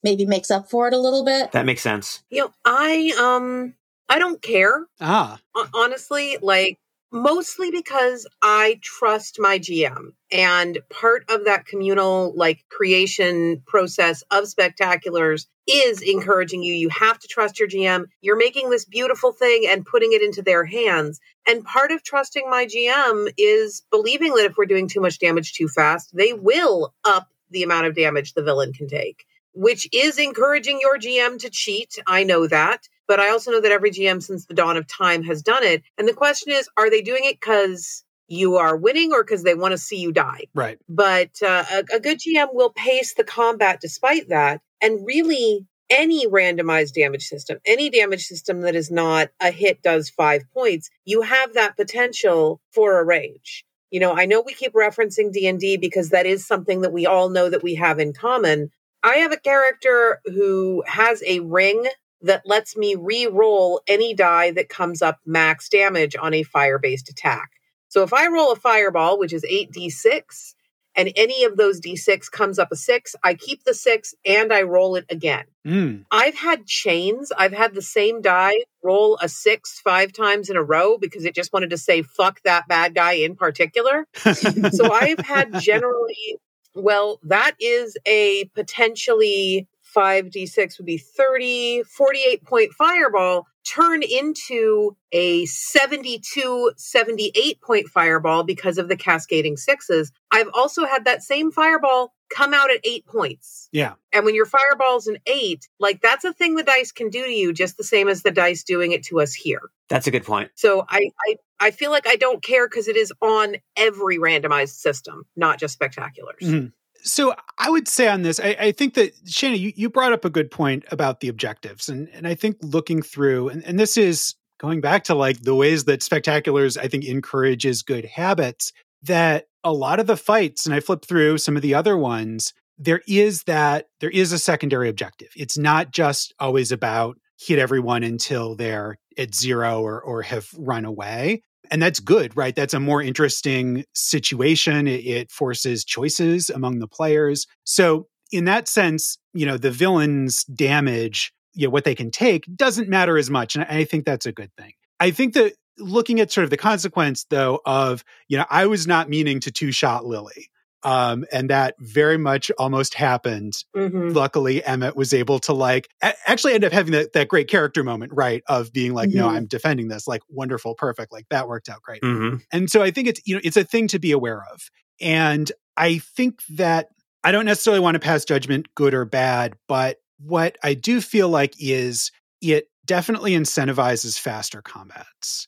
[0.04, 1.52] maybe makes up for it a little bit.
[1.52, 2.24] That makes sense.
[2.30, 3.76] You know, I um
[4.10, 4.88] I don't care.
[5.00, 5.40] Ah.
[5.74, 6.78] Honestly, like
[7.12, 10.14] mostly because I trust my GM.
[10.32, 16.74] And part of that communal like creation process of spectaculars is encouraging you.
[16.74, 18.06] You have to trust your GM.
[18.22, 21.20] You're making this beautiful thing and putting it into their hands.
[21.48, 25.54] And part of trusting my GM is believing that if we're doing too much damage
[25.54, 30.18] too fast, they will up the amount of damage the villain can take, which is
[30.18, 32.00] encouraging your GM to cheat.
[32.08, 32.88] I know that.
[33.12, 35.84] But I also know that every GM since the dawn of time has done it.
[35.98, 39.54] And the question is, are they doing it because you are winning or because they
[39.54, 40.46] want to see you die?
[40.56, 40.78] Right.
[40.88, 44.62] But uh, a, a good GM will pace the combat despite that.
[44.82, 50.10] And really, any randomized damage system, any damage system that is not a hit does
[50.10, 53.66] five points, you have that potential for a rage.
[53.90, 57.28] you know, I know we keep referencing D&D because that is something that we all
[57.28, 58.72] know that we have in common.
[59.04, 61.88] I have a character who has a ring
[62.22, 67.52] that lets me re-roll any die that comes up max damage on a fire-based attack.
[67.90, 70.54] So if I roll a fireball, which is 8d6,
[70.96, 74.64] and any of those d6 comes up a 6, I keep the 6 and I
[74.64, 75.46] roll it again.
[75.66, 76.06] Mm.
[76.12, 77.32] I've had chains.
[77.38, 81.36] I've had the same die roll a 6 5 times in a row because it
[81.36, 84.06] just wanted to say fuck that bad guy in particular.
[84.16, 86.38] so I've had generally
[86.74, 95.46] well, that is a potentially 5d6 would be 30, 48 point fireball turn into a
[95.46, 100.12] 72, 78 point fireball because of the cascading sixes.
[100.32, 103.68] I've also had that same fireball come out at eight points.
[103.72, 103.94] Yeah.
[104.14, 107.32] And when your fireball's an eight, like that's a thing the dice can do to
[107.32, 109.62] you just the same as the dice doing it to us here.
[109.90, 110.52] That's a good point.
[110.56, 114.76] So I, I, I feel like I don't care because it is on every randomized
[114.76, 116.42] system, not just spectaculars.
[116.42, 116.68] Mm-hmm.
[117.04, 120.26] So I would say on this, I, I think that Shannon, you, you brought up
[120.26, 121.90] a good point about the objectives.
[121.90, 125.56] And and I think looking through, and, and this is going back to like the
[125.56, 128.72] ways that spectaculars, I think, encourages good habits,
[129.04, 132.54] that a lot of the fights, and I flip through some of the other ones,
[132.78, 135.30] there is that there is a secondary objective.
[135.36, 140.86] It's not just always about hit everyone until they're at zero or or have run
[140.86, 142.54] away and that's good, right?
[142.54, 144.88] That's a more interesting situation.
[144.88, 147.48] It, it, forces choices among the players.
[147.64, 152.46] So, in that sense, you know, the villain's damage, you know, what they can take
[152.56, 153.56] doesn't matter as much.
[153.56, 154.74] And I think that's a good thing.
[155.00, 158.86] I think that looking at sort of the consequence, though, of, you know, I was
[158.86, 160.51] not meaning to two shot Lily.
[160.84, 163.54] Um, and that very much almost happened.
[163.76, 164.10] Mm-hmm.
[164.14, 167.84] Luckily, Emmett was able to like a- actually end up having that, that great character
[167.84, 168.42] moment, right?
[168.48, 169.16] Of being like, Mhm.
[169.16, 171.12] no, I'm defending this, like wonderful, perfect.
[171.12, 172.04] Like that worked out great.
[172.04, 174.62] hmm And so I think it's, you know, it's a thing to be aware of.
[175.00, 176.88] And I think that
[177.24, 181.30] I don't necessarily want to pass judgment, good or bad, but what I do feel
[181.30, 182.12] like is
[182.42, 185.48] it definitely incentivizes faster combats,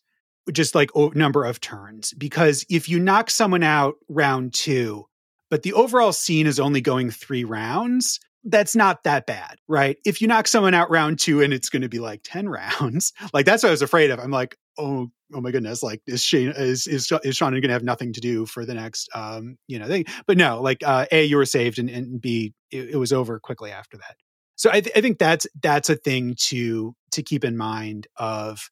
[0.52, 2.14] just like o- number of turns.
[2.14, 5.06] Because if you knock someone out round two,
[5.54, 9.98] but the overall scene is only going three rounds, that's not that bad, right?
[10.04, 12.50] If you knock someone out round two and it's going to be like 10
[12.82, 14.18] rounds, like that's what I was afraid of.
[14.18, 17.84] I'm like, oh, oh my goodness, like is Shane is is, is Sean gonna have
[17.84, 20.06] nothing to do for the next um, you know, thing.
[20.26, 23.40] But no, like uh A, you were saved and, and B, it, it was over
[23.40, 24.16] quickly after that.
[24.56, 28.72] So I, th- I think that's that's a thing to to keep in mind of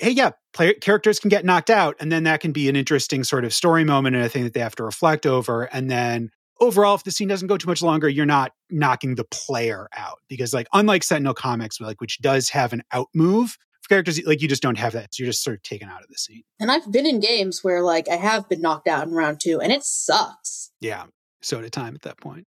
[0.00, 3.24] hey, yeah, player characters can get knocked out, and then that can be an interesting
[3.24, 5.64] sort of story moment and a thing that they have to reflect over.
[5.64, 6.30] And then
[6.60, 10.18] overall, if the scene doesn't go too much longer, you're not knocking the player out
[10.28, 14.42] because, like, unlike Sentinel Comics, like which does have an out move for characters, like
[14.42, 15.14] you just don't have that.
[15.14, 16.42] So you're just sort of taken out of the scene.
[16.58, 19.60] And I've been in games where like I have been knocked out in round two
[19.60, 20.70] and it sucks.
[20.80, 21.04] Yeah,
[21.42, 22.46] so did time at that point.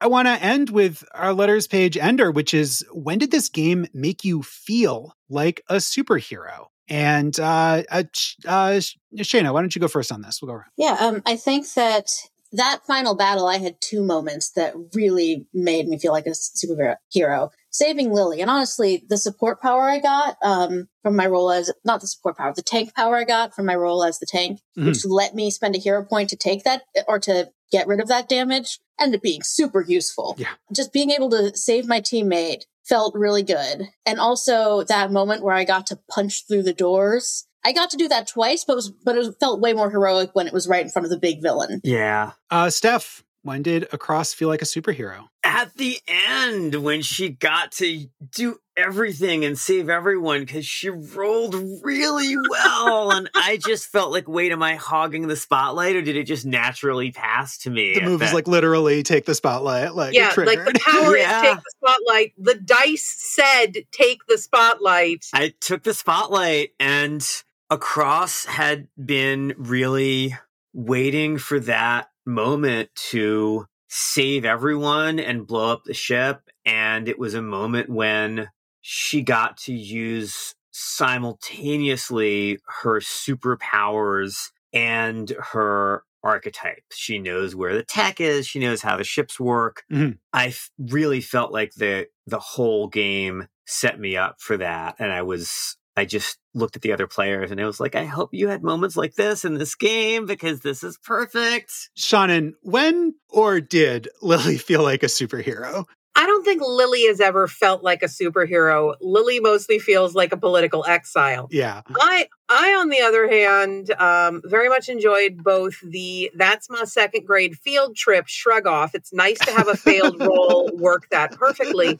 [0.00, 3.86] I want to end with our letters page ender, which is when did this game
[3.92, 6.66] make you feel like a superhero?
[6.88, 8.02] And uh, uh,
[8.46, 8.80] uh,
[9.16, 10.40] Shana, why don't you go first on this?
[10.42, 10.70] We'll go around.
[10.76, 12.08] Yeah, um, I think that
[12.52, 17.50] that final battle, I had two moments that really made me feel like a superhero.
[17.72, 22.00] Saving Lily, and honestly, the support power I got um, from my role as not
[22.00, 24.86] the support power, the tank power I got from my role as the tank, Mhm.
[24.86, 28.08] which let me spend a hero point to take that or to get rid of
[28.08, 30.34] that damage, ended up being super useful.
[30.38, 30.48] Yeah.
[30.74, 35.54] Just being able to save my teammate felt really good, and also that moment where
[35.54, 37.46] I got to punch through the doors.
[37.64, 40.30] I got to do that twice, but it was, but it felt way more heroic
[40.32, 41.80] when it was right in front of the big villain.
[41.84, 42.32] Yeah.
[42.50, 45.28] Uh, Steph, when did Across feel like a superhero?
[45.42, 51.54] At the end, when she got to do everything and save everyone because she rolled
[51.82, 53.10] really well.
[53.12, 56.44] and I just felt like, wait, am I hogging the spotlight or did it just
[56.46, 57.94] naturally pass to me?
[57.94, 61.36] The at move is like literally take the spotlight, like yeah, like the power Yeah.
[61.40, 62.32] is take the spotlight.
[62.38, 65.26] The dice said take the spotlight.
[65.32, 67.26] I took the spotlight and
[67.72, 70.36] Across had been really
[70.72, 76.42] waiting for that moment to save everyone and blow up the ship.
[76.64, 78.48] And it was a moment when
[78.80, 86.84] she got to use simultaneously her superpowers and her archetype.
[86.92, 88.46] She knows where the tech is.
[88.46, 89.82] She knows how the ships work.
[89.90, 90.18] Mhm.
[90.32, 95.10] I f- really felt like the the whole game set me up for that, and
[95.10, 98.30] I was I just looked at the other players and it was like, I hope
[98.32, 101.90] you had moments like this in this game because this is perfect.
[101.94, 105.84] Seanan, when or did Lily feel like a superhero?
[106.16, 108.94] I don't think Lily has ever felt like a superhero.
[109.02, 111.48] Lily mostly feels like a political exile.
[111.50, 111.82] Yeah.
[111.94, 117.24] I I, on the other hand, um, very much enjoyed both the that's my second
[117.24, 118.92] grade field trip shrug off.
[118.92, 121.98] It's nice to have a failed roll work that perfectly,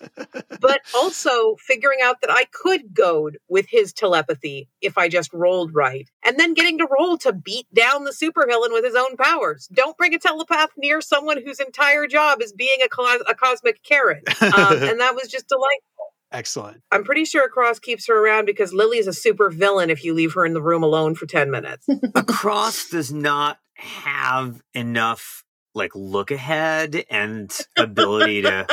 [0.61, 5.72] but also figuring out that I could goad with his telepathy if I just rolled
[5.72, 9.68] right, and then getting to roll to beat down the supervillain with his own powers.
[9.72, 13.82] Don't bring a telepath near someone whose entire job is being a, cos- a cosmic
[13.84, 14.22] Karen.
[14.42, 16.12] Um, and that was just delightful.
[16.33, 16.83] Excellent.
[16.93, 20.35] I'm pretty sure Cross keeps her around because Lily's a super villain if you leave
[20.35, 21.87] her in the room alone for 10 minutes.
[22.14, 28.66] Across does not have enough like look ahead and ability to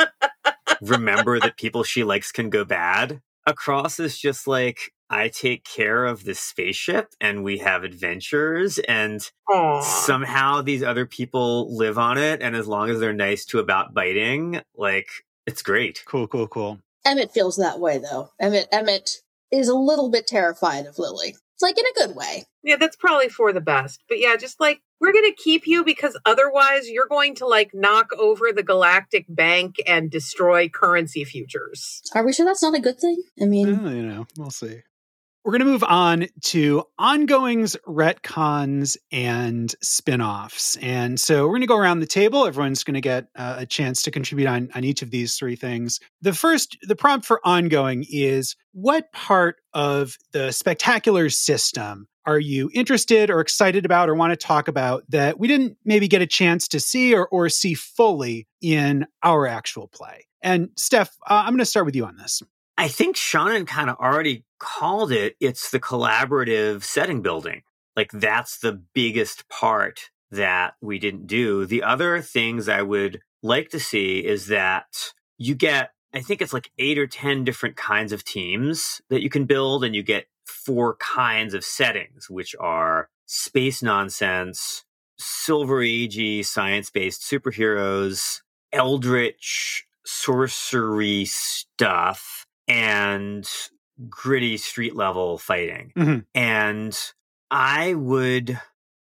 [0.82, 3.20] remember that people she likes can go bad.
[3.46, 9.20] Across is just like I take care of this spaceship and we have adventures and
[9.48, 9.82] Aww.
[9.82, 13.94] somehow these other people live on it and as long as they're nice to about
[13.94, 15.08] biting, like
[15.46, 16.02] it's great.
[16.06, 16.78] Cool, cool, cool.
[17.08, 18.30] Emmett feels that way though.
[18.38, 19.10] Emmett Emmett
[19.50, 21.28] is a little bit terrified of Lily.
[21.28, 22.44] It's like in a good way.
[22.62, 24.04] Yeah, that's probably for the best.
[24.08, 27.70] But yeah, just like we're going to keep you because otherwise you're going to like
[27.72, 32.02] knock over the galactic bank and destroy currency futures.
[32.14, 33.22] Are we sure that's not a good thing?
[33.40, 34.82] I mean, Well, you know, we'll see.
[35.48, 40.76] We're going to move on to ongoings, retcons, and spin-offs.
[40.82, 42.44] And so we're going to go around the table.
[42.44, 45.56] Everyone's going to get uh, a chance to contribute on, on each of these three
[45.56, 46.00] things.
[46.20, 52.70] The first, the prompt for ongoing is what part of the spectacular system are you
[52.74, 56.26] interested or excited about or want to talk about that we didn't maybe get a
[56.26, 60.26] chance to see or, or see fully in our actual play?
[60.42, 62.42] And Steph, uh, I'm going to start with you on this.
[62.78, 65.34] I think Seanan kind of already called it.
[65.40, 67.62] It's the collaborative setting building.
[67.96, 71.66] Like that's the biggest part that we didn't do.
[71.66, 76.52] The other things I would like to see is that you get, I think it's
[76.52, 80.26] like eight or 10 different kinds of teams that you can build, and you get
[80.46, 84.84] four kinds of settings, which are space nonsense,
[85.18, 93.48] silver agey science based superheroes, eldritch sorcery stuff, and
[94.08, 95.92] gritty street level fighting.
[95.96, 96.24] Mhm.
[96.34, 96.96] And
[97.50, 98.60] I would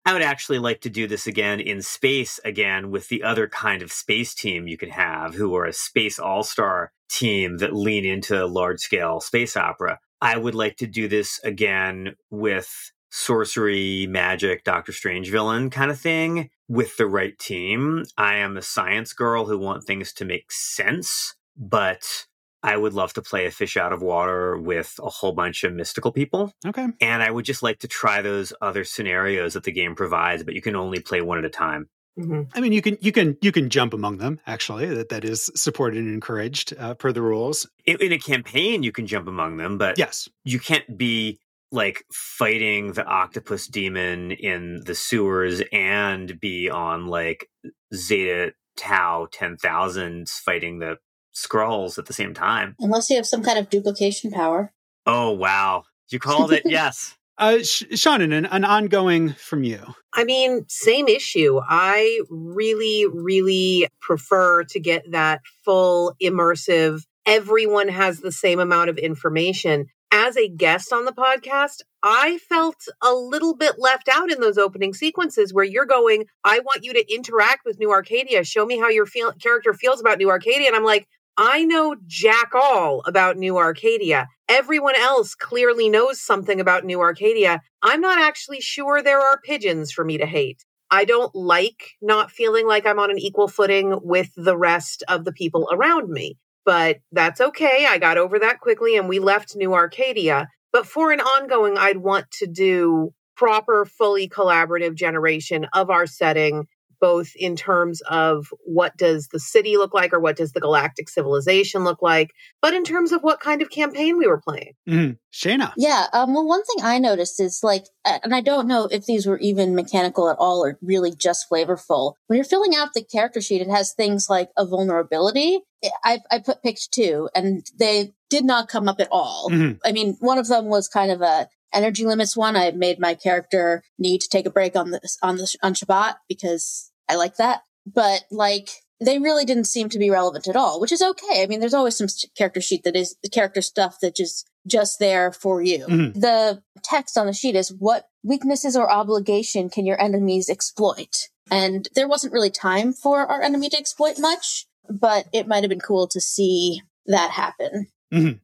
[0.05, 3.83] I would actually like to do this again in space again with the other kind
[3.83, 8.47] of space team you can have who are a space all-star team that lean into
[8.47, 9.99] large scale space opera.
[10.21, 15.99] I would like to do this again with sorcery, magic, Doctor Strange villain kind of
[15.99, 18.05] thing with the right team.
[18.17, 22.27] I am a science girl who want things to make sense, but
[22.67, 25.73] I would love to play a fish out of water with a whole bunch of
[25.73, 26.53] mystical people.
[26.67, 26.87] Okay.
[27.01, 30.55] And I would just like to try those other scenarios that the game provides, but
[30.55, 31.89] you can only play one at a time.
[32.19, 32.51] Mhm.
[32.55, 34.41] I mean, you can you can you can jump among them.
[34.47, 37.69] Actually, that that is supported and encouraged uh, per the rules.
[37.85, 40.27] In, in a campaign, you can jump among them, but Yes.
[40.43, 41.39] you can't be
[41.71, 47.49] like fighting the octopus demon in the sewers and be on like
[47.95, 50.97] Zeta Tau ten thousands fighting the
[51.37, 52.75] Skrulls at the same time.
[52.81, 54.73] unless you have some kind of duplication power.
[55.05, 55.85] Oh, wow.
[56.11, 56.63] You called it.
[56.67, 57.15] yes.
[57.39, 59.81] Uh, Sh- Seanan, an, an ongoing from you.
[60.15, 61.61] I mean, same issue.
[61.63, 68.97] I really, really prefer to get that full immersive, everyone has the same amount of
[68.97, 69.87] information.
[70.13, 74.57] As a guest on the podcast, I felt a little bit left out in those
[74.57, 78.45] opening sequences where you're going, I want you to interact with New Arcadia.
[78.45, 80.69] Show me how your feel- character feels about New Arcadia.
[80.69, 81.07] And I'm like,
[81.39, 84.29] I know jack all about New Arcadia.
[84.49, 87.61] Everyone else clearly knows something about New Arcadia.
[87.83, 90.65] I'm not actually sure there are pigeons for me to hate.
[90.91, 95.25] I don't like not feeling like I'm on an equal footing with the rest of
[95.25, 96.39] the people around me.
[96.65, 97.87] But that's okay.
[97.89, 100.49] I got over that quickly and we left New Arcadia.
[100.73, 106.67] But for an ongoing, I'd want to do proper, fully collaborative generation of our setting
[107.01, 111.09] both in terms of what does the city look like or what does the galactic
[111.09, 114.73] civilization look like, but in terms of what kind of campaign we were playing.
[114.89, 115.19] Mm.
[115.33, 115.73] Shana.
[115.77, 116.07] Yeah.
[116.13, 119.39] Um, well, one thing I noticed is like, and I don't know if these were
[119.39, 122.15] even mechanical at all or really just flavorful.
[122.27, 125.61] When you're filling out the character sheet, it has things like a vulnerability.
[126.05, 129.49] I, I put picked two and they did not come up at all.
[129.51, 129.79] Mhm.
[129.85, 132.57] I mean, one of them was kind of a energy limits one.
[132.57, 136.17] I made my character need to take a break on this on the on Shabbat
[136.29, 137.63] because I like that.
[137.87, 141.43] But like they really didn't seem to be relevant at all, which is okay.
[141.43, 145.31] I mean, there's always some character sheet that is character stuff that just just there
[145.33, 145.87] for you.
[145.87, 146.15] Mhm.
[146.15, 151.29] The text on the sheet is what weaknesses or obligation can your enemies exploit?
[151.51, 155.71] And there wasn't really time for our enemy to exploit much, but it might have
[155.71, 157.87] been cool to see that happen.
[158.13, 158.41] Mhm.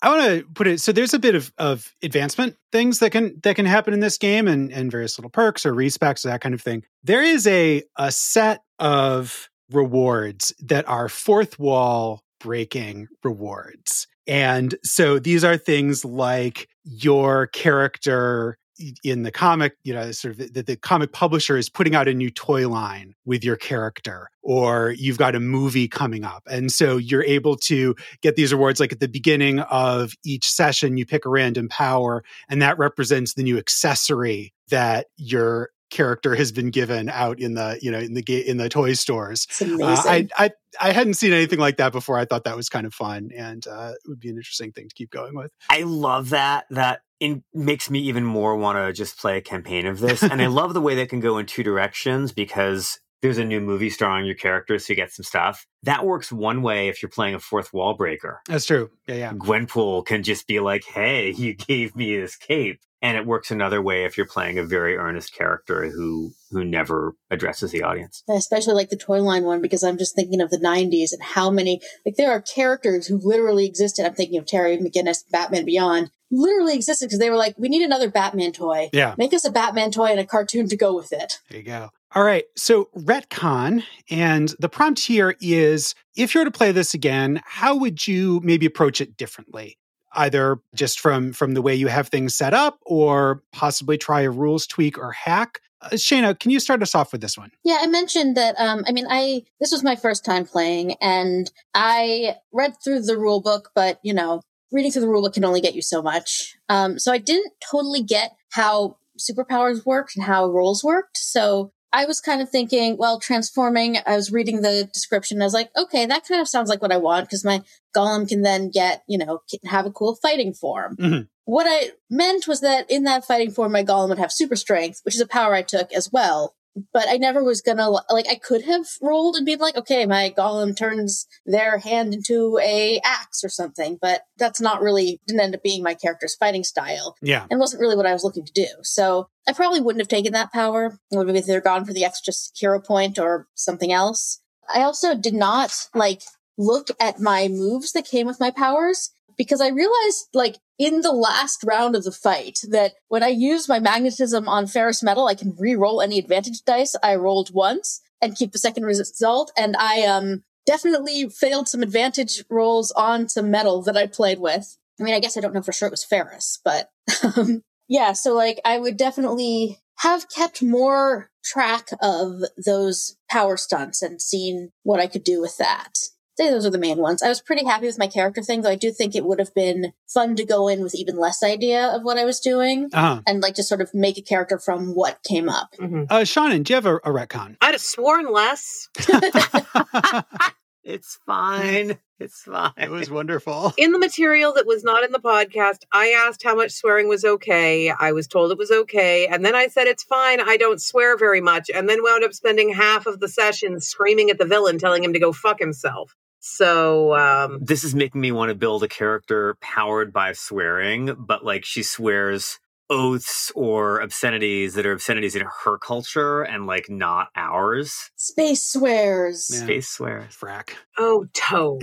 [0.00, 3.40] I want to put it so there's a bit of, of advancement things that can
[3.42, 6.54] that can happen in this game and, and various little perks or respecs, that kind
[6.54, 6.84] of thing.
[7.02, 14.06] There is a a set of rewards that are fourth wall breaking rewards.
[14.26, 18.58] And so these are things like your character
[19.02, 22.14] in the comic, you know, sort of the, the, comic publisher is putting out a
[22.14, 26.42] new toy line with your character, or you've got a movie coming up.
[26.50, 30.96] And so you're able to get these awards like at the beginning of each session,
[30.96, 36.52] you pick a random power, and that represents the new accessory that your character has
[36.52, 39.46] been given out in the you know in the in the toy stores.
[39.60, 40.50] Uh, I, I
[40.80, 42.18] I hadn't seen anything like that before.
[42.18, 44.88] I thought that was kind of fun, and uh, it would be an interesting thing
[44.88, 45.50] to keep going with.
[45.70, 46.66] I love that.
[46.70, 50.22] That it makes me even more want to just play a campaign of this.
[50.22, 53.60] and I love the way that can go in two directions because there's a new
[53.60, 55.66] movie starring your character, so you get some stuff.
[55.82, 58.40] That works one way if you're playing a fourth wall breaker.
[58.46, 58.90] That's true.
[59.06, 59.32] Yeah, yeah.
[59.32, 63.80] Gwenpool can just be like, hey, you gave me this cape and it works another
[63.80, 68.74] way if you're playing a very earnest character who who never addresses the audience especially
[68.74, 71.80] like the toy line one because i'm just thinking of the 90s and how many
[72.04, 76.74] like there are characters who literally existed i'm thinking of terry mcginnis batman beyond literally
[76.74, 78.90] existed because they were like we need another batman toy.
[78.92, 79.14] Yeah.
[79.18, 81.40] Make us a batman toy and a cartoon to go with it.
[81.48, 81.90] There you go.
[82.14, 82.44] All right.
[82.56, 87.76] So retcon and the prompt here is if you were to play this again how
[87.76, 89.78] would you maybe approach it differently?
[90.12, 94.30] Either just from from the way you have things set up or possibly try a
[94.30, 95.60] rules tweak or hack?
[95.80, 97.52] Uh, Shana, can you start us off with this one?
[97.62, 98.58] Yeah, I mentioned that.
[98.58, 103.16] Um, I mean, I this was my first time playing, and I read through the
[103.16, 104.42] rule book, but you know,
[104.72, 106.56] reading through the rule book can only get you so much.
[106.68, 111.16] Um, so I didn't totally get how superpowers worked and how roles worked.
[111.16, 115.40] So I was kind of thinking, well, transforming, I was reading the description.
[115.40, 117.62] I was like, okay, that kind of sounds like what I want because my
[117.96, 120.96] golem can then get, you know, have a cool fighting form.
[120.96, 121.22] Mm-hmm.
[121.44, 125.00] What I meant was that in that fighting form, my golem would have super strength,
[125.04, 126.54] which is a power I took as well
[126.92, 130.32] but I never was gonna like I could have rolled and been like, okay, my
[130.36, 135.54] golem turns their hand into a axe or something, but that's not really didn't end
[135.54, 137.16] up being my character's fighting style.
[137.22, 137.46] Yeah.
[137.50, 138.68] And wasn't really what I was looking to do.
[138.82, 140.98] So I probably wouldn't have taken that power.
[141.12, 144.40] I would have either gone for the extra hero point or something else.
[144.72, 146.22] I also did not like
[146.58, 151.12] look at my moves that came with my powers because I realized like in the
[151.12, 155.34] last round of the fight that when I use my magnetism on ferrous metal, I
[155.34, 159.52] can re-roll any advantage dice I rolled once and keep the second result.
[159.56, 164.76] And I um definitely failed some advantage rolls on some metal that I played with.
[165.00, 166.90] I mean, I guess I don't know for sure it was ferrous, but
[167.36, 168.12] um, yeah.
[168.12, 174.70] So like, I would definitely have kept more track of those power stunts and seen
[174.82, 175.94] what I could do with that
[176.38, 177.22] say those are the main ones.
[177.22, 179.54] I was pretty happy with my character thing, though I do think it would have
[179.54, 183.22] been fun to go in with even less idea of what I was doing uh-huh.
[183.26, 185.74] and like just sort of make a character from what came up.
[185.78, 186.04] Mm-hmm.
[186.08, 187.56] Uh, Seanan, do you have a, a retcon?
[187.60, 188.88] I'd have sworn less.
[190.88, 191.98] It's fine.
[192.18, 192.72] It's fine.
[192.78, 193.74] It was wonderful.
[193.76, 197.26] In the material that was not in the podcast, I asked how much swearing was
[197.26, 197.90] okay.
[197.90, 199.26] I was told it was okay.
[199.26, 200.40] And then I said, it's fine.
[200.40, 201.68] I don't swear very much.
[201.68, 205.12] And then wound up spending half of the session screaming at the villain, telling him
[205.12, 206.16] to go fuck himself.
[206.40, 211.44] So um, this is making me want to build a character powered by swearing, but
[211.44, 212.58] like she swears
[212.90, 218.10] oaths or obscenities that are obscenities in her culture and like not ours.
[218.16, 219.50] Space swears.
[219.52, 219.60] Yeah.
[219.60, 220.34] Space swears.
[220.34, 220.70] Frack.
[220.96, 221.82] Oh, Toad.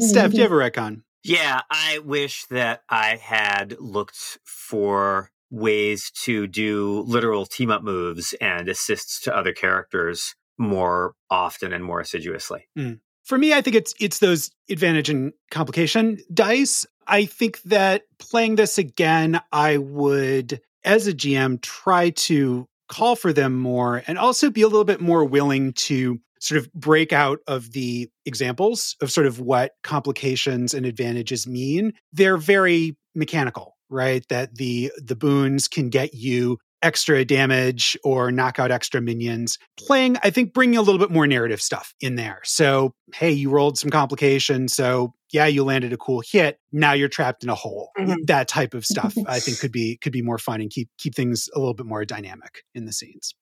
[0.00, 1.02] Steph, do you have a retcon?
[1.22, 8.34] Yeah, I wish that I had looked for ways to do literal team up moves
[8.40, 12.68] and assists to other characters more often and more assiduously.
[12.78, 13.00] Mm.
[13.24, 16.86] For me, I think it's it's those advantage and complication dice.
[17.06, 23.32] I think that playing this again, I would, as a GM, try to call for
[23.32, 27.38] them more and also be a little bit more willing to sort of break out
[27.46, 31.92] of the examples of sort of what complications and advantages mean.
[32.12, 34.24] They're very mechanical, right?
[34.28, 39.58] That the the boons can get you extra damage or knock out extra minions.
[39.78, 42.40] Playing, I think, bringing a little bit more narrative stuff in there.
[42.44, 44.74] So, hey, you rolled some complications.
[44.74, 46.58] So, yeah, you landed a cool hit.
[46.72, 47.90] Now you're trapped in a hole.
[47.98, 48.24] Mm-hmm.
[48.26, 51.14] That type of stuff, I think, could be could be more fun and keep keep
[51.14, 53.34] things a little bit more dynamic in the scenes.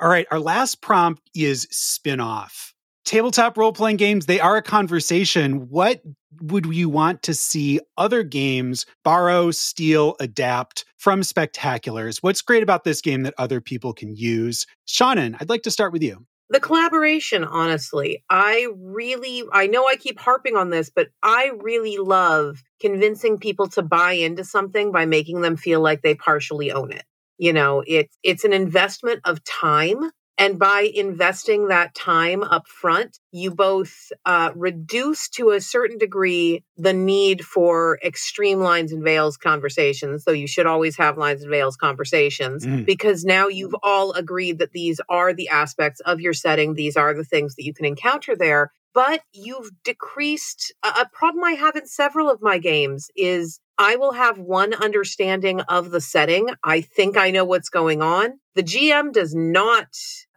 [0.00, 2.74] All right, our last prompt is spin off
[3.04, 5.68] tabletop role playing games, they are a conversation.
[5.68, 6.02] What
[6.40, 12.18] would you want to see other games borrow, steal, adapt from spectaculars?
[12.22, 14.66] What's great about this game that other people can use?
[14.86, 16.26] Seanan, I'd like to start with you.
[16.50, 21.96] The collaboration, honestly, I really, I know I keep harping on this, but I really
[21.96, 26.92] love convincing people to buy into something by making them feel like they partially own
[26.92, 27.04] it.
[27.38, 30.10] You know, it's it's an investment of time
[30.42, 36.64] and by investing that time up front, you both uh, reduce to a certain degree
[36.76, 41.50] the need for extreme lines and veils conversations, though you should always have lines and
[41.52, 42.84] veils conversations, mm.
[42.84, 47.14] because now you've all agreed that these are the aspects of your setting, these are
[47.14, 48.72] the things that you can encounter there.
[48.94, 54.12] But you've decreased a problem I have in several of my games is I will
[54.12, 56.50] have one understanding of the setting.
[56.62, 58.38] I think I know what's going on.
[58.54, 59.88] The GM does not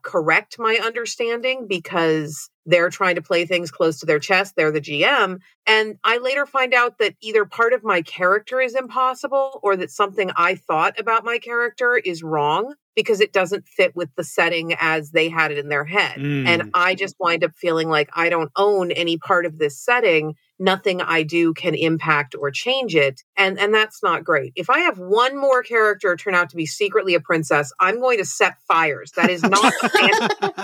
[0.05, 4.55] correct my understanding because they're trying to play things close to their chest.
[4.55, 5.39] They're the GM.
[5.67, 9.91] And I later find out that either part of my character is impossible or that
[9.91, 14.75] something I thought about my character is wrong because it doesn't fit with the setting
[14.79, 16.17] as they had it in their head.
[16.17, 16.47] Mm.
[16.47, 20.35] And I just wind up feeling like I don't own any part of this setting
[20.59, 23.21] nothing I do can impact or change it.
[23.37, 24.53] And, and that's not great.
[24.55, 28.17] If I have one more character turn out to be secretly a princess, I'm going
[28.19, 29.11] to set fires.
[29.15, 29.73] That is not,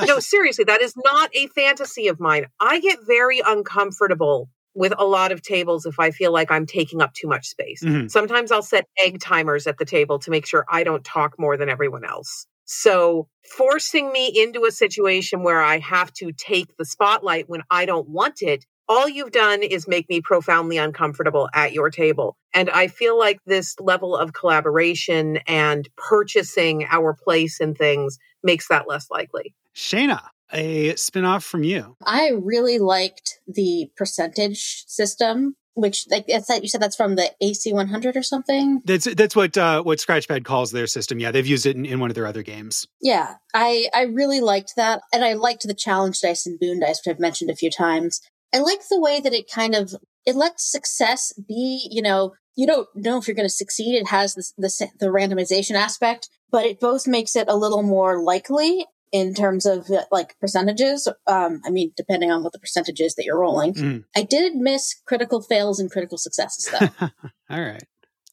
[0.08, 2.46] no, seriously, that is not a fantasy of mine.
[2.60, 7.02] I get very uncomfortable with a lot of tables if I feel like I'm taking
[7.02, 7.84] up too much space.
[7.84, 8.08] Mm-hmm.
[8.08, 11.58] Sometimes I'll set egg timers at the table to make sure I don't talk more
[11.58, 12.46] than everyone else.
[12.66, 17.86] So, forcing me into a situation where I have to take the spotlight when I
[17.86, 22.36] don't want it all you've done is make me profoundly uncomfortable at your table.
[22.54, 28.68] And I feel like this level of collaboration and purchasing our place in things makes
[28.68, 29.56] that less likely.
[29.74, 30.22] Shana,
[30.54, 31.96] a spinoff from you.
[32.06, 37.32] I really liked the percentage system which like that's that you said that's from the
[37.42, 38.82] AC 100 or something.
[38.86, 41.20] That's that's what uh, what Scratchpad calls their system.
[41.20, 42.88] Yeah, they've used it in, in one of their other games.
[43.02, 47.02] Yeah, I I really liked that, and I liked the challenge dice and boon dice,
[47.06, 48.22] which I've mentioned a few times.
[48.54, 49.96] I like the way that it kind of
[50.26, 53.96] it lets success be, you know, you don't know if you're going to succeed.
[53.96, 58.22] It has this, the the randomization aspect, but it both makes it a little more
[58.22, 61.08] likely in terms of like percentages.
[61.28, 63.74] Um, I mean, depending on what the percentage is that you're rolling.
[63.74, 64.04] Mm.
[64.16, 67.10] I did miss critical fails and critical successes though.
[67.50, 67.84] All right.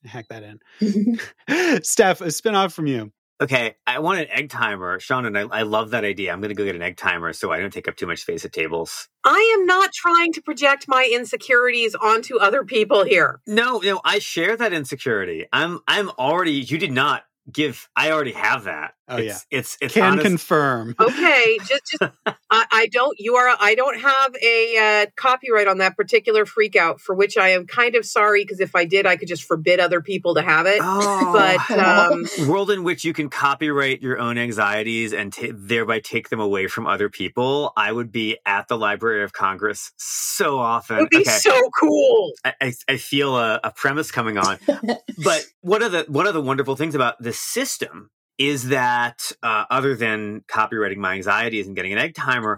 [0.05, 0.61] Hack that in.
[1.83, 3.13] Steph, a spinoff from you.
[3.41, 4.99] Okay, I want an egg timer.
[4.99, 6.33] Sean, and I, I love that idea.
[6.33, 8.23] I'm going to go get an egg timer so I don't take up too much
[8.23, 9.09] space at tables.
[9.25, 13.41] I am not trying to project my insecurities onto other people here.
[13.47, 15.47] No, no, I share that insecurity.
[15.53, 19.79] I'm I'm already you did not give i already have that oh it's, yeah it's
[19.81, 20.27] it's can honest.
[20.27, 22.13] confirm okay just just
[22.51, 26.77] I, I, don't you are i don't have a uh, copyright on that particular freak
[26.77, 29.45] out for which i am kind of sorry because if i did i could just
[29.45, 31.33] forbid other people to have it oh.
[31.33, 36.29] but um, world in which you can copyright your own anxieties and t- thereby take
[36.29, 40.99] them away from other people i would be at the library of congress so often
[40.99, 41.31] it would be okay.
[41.31, 44.59] so cool i, I, I feel a, a premise coming on
[45.25, 49.65] but one of the one of the wonderful things about the system is that uh,
[49.71, 52.57] other than copywriting my anxieties and getting an egg timer,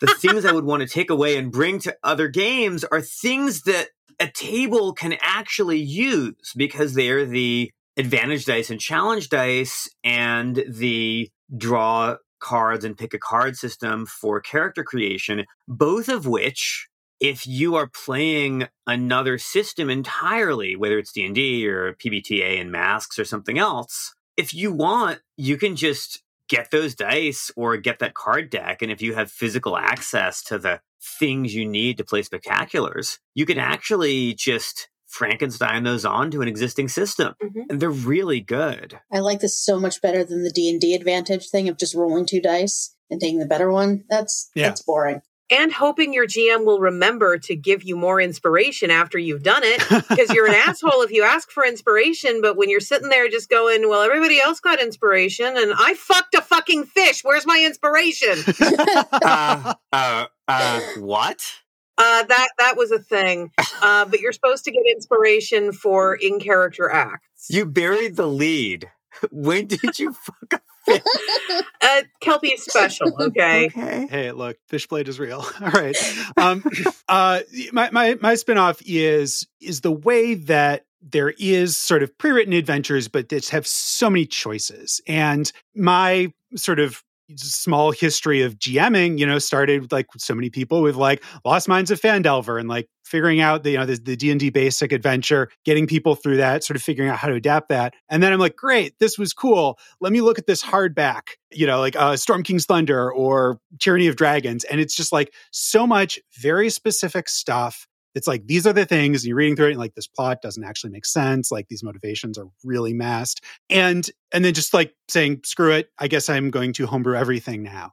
[0.00, 3.62] the things I would want to take away and bring to other games are things
[3.62, 10.64] that a table can actually use because they're the advantage dice and challenge dice and
[10.68, 16.88] the draw cards and pick a card system for character creation, both of which
[17.20, 23.26] if you are playing another system entirely, whether it's D&D or PBTA and masks or
[23.26, 28.48] something else, if you want, you can just get those dice or get that card
[28.48, 33.18] deck and if you have physical access to the things you need to play spectaculars,
[33.34, 37.34] you can actually just Frankenstein those onto an existing system.
[37.42, 37.62] Mm-hmm.
[37.68, 38.98] And they're really good.
[39.12, 42.40] I like this so much better than the D&D advantage thing of just rolling two
[42.40, 44.04] dice and taking the better one.
[44.08, 44.68] That's yeah.
[44.68, 45.20] that's boring
[45.50, 49.82] and hoping your GM will remember to give you more inspiration after you've done it.
[50.08, 53.50] Because you're an asshole if you ask for inspiration, but when you're sitting there just
[53.50, 57.22] going, well, everybody else got inspiration and I fucked a fucking fish.
[57.22, 58.36] Where's my inspiration?
[58.60, 61.40] uh, uh, uh, what?
[61.98, 63.50] Uh, that that was a thing,
[63.82, 67.46] uh, but you're supposed to get inspiration for in character acts.
[67.50, 68.90] You buried the lead.
[69.30, 70.12] When did you
[70.50, 70.62] fuck
[71.82, 73.08] uh, Kelpie is special.
[73.20, 73.66] Okay.
[73.66, 74.06] okay.
[74.10, 75.44] Hey, look, Fishblade is real.
[75.60, 75.96] All right.
[76.36, 76.64] Um,
[77.08, 77.40] uh,
[77.72, 83.08] my my my spinoff is is the way that there is sort of pre-written adventures,
[83.08, 85.00] but that have so many choices.
[85.06, 87.02] And my sort of
[87.36, 91.90] small history of GMing, you know, started like so many people with like Lost Mines
[91.90, 95.86] of Phandelver and like figuring out the, you know, the, the D&D basic adventure, getting
[95.86, 97.94] people through that, sort of figuring out how to adapt that.
[98.08, 99.78] And then I'm like, great, this was cool.
[100.00, 104.06] Let me look at this hardback, you know, like uh, Storm King's Thunder or Tyranny
[104.06, 104.64] of Dragons.
[104.64, 109.26] And it's just like so much very specific stuff it's like these are the things
[109.26, 112.38] you're reading through it and like this plot doesn't actually make sense like these motivations
[112.38, 116.72] are really masked and and then just like saying screw it i guess i'm going
[116.72, 117.92] to homebrew everything now.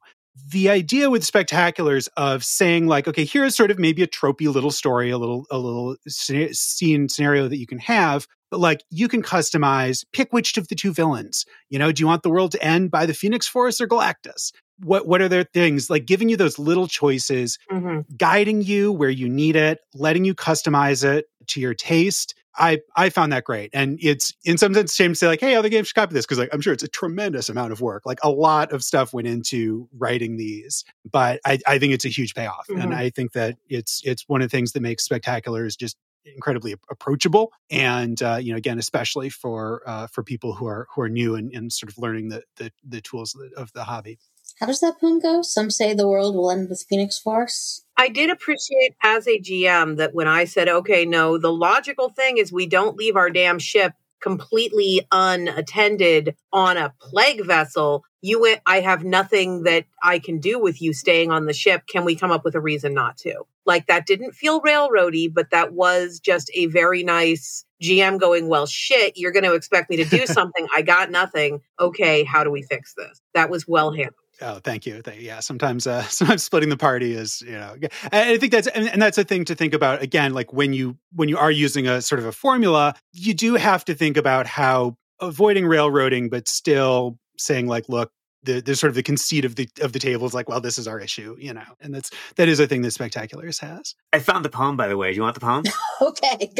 [0.51, 4.69] The idea with spectaculars of saying like okay here's sort of maybe a tropey little
[4.69, 9.23] story a little a little scene scenario that you can have but like you can
[9.23, 12.63] customize pick which of the two villains you know do you want the world to
[12.63, 16.37] end by the phoenix force or galactus what what are their things like giving you
[16.37, 18.01] those little choices mm-hmm.
[18.15, 23.09] guiding you where you need it letting you customize it to your taste i i
[23.09, 25.87] found that great and it's in some sense shame to say like hey other games
[25.87, 28.29] should copy this because like i'm sure it's a tremendous amount of work like a
[28.29, 32.67] lot of stuff went into writing these but i i think it's a huge payoff
[32.69, 32.81] mm-hmm.
[32.81, 35.97] and i think that it's it's one of the things that makes spectaculars just
[36.35, 41.01] incredibly approachable and uh, you know again especially for uh, for people who are who
[41.01, 44.19] are new and, and sort of learning the the, the tools of the hobby
[44.59, 45.41] how does that poem go?
[45.41, 47.85] Some say the world will end with Phoenix Force.
[47.95, 52.37] I did appreciate as a GM that when I said, okay, no, the logical thing
[52.37, 58.03] is we don't leave our damn ship completely unattended on a plague vessel.
[58.21, 61.83] You went, I have nothing that I can do with you staying on the ship.
[61.87, 63.43] Can we come up with a reason not to?
[63.65, 68.65] Like that didn't feel railroady, but that was just a very nice GM going, well,
[68.65, 70.67] shit, you're going to expect me to do something.
[70.75, 71.61] I got nothing.
[71.79, 73.21] Okay, how do we fix this?
[73.35, 74.15] That was well handled.
[74.41, 75.01] Oh, thank you.
[75.17, 77.75] Yeah, sometimes, uh, sometimes splitting the party is, you know,
[78.11, 80.01] I think that's, and, and that's a thing to think about.
[80.01, 83.55] Again, like when you when you are using a sort of a formula, you do
[83.55, 88.11] have to think about how avoiding railroading, but still saying like, look,
[88.43, 90.77] the, there's sort of the conceit of the of the table is like, well, this
[90.77, 93.95] is our issue, you know, and that's that is a thing that Spectaculars has.
[94.13, 95.11] I found the poem, by the way.
[95.11, 95.63] Do you want the poem?
[96.01, 96.51] okay,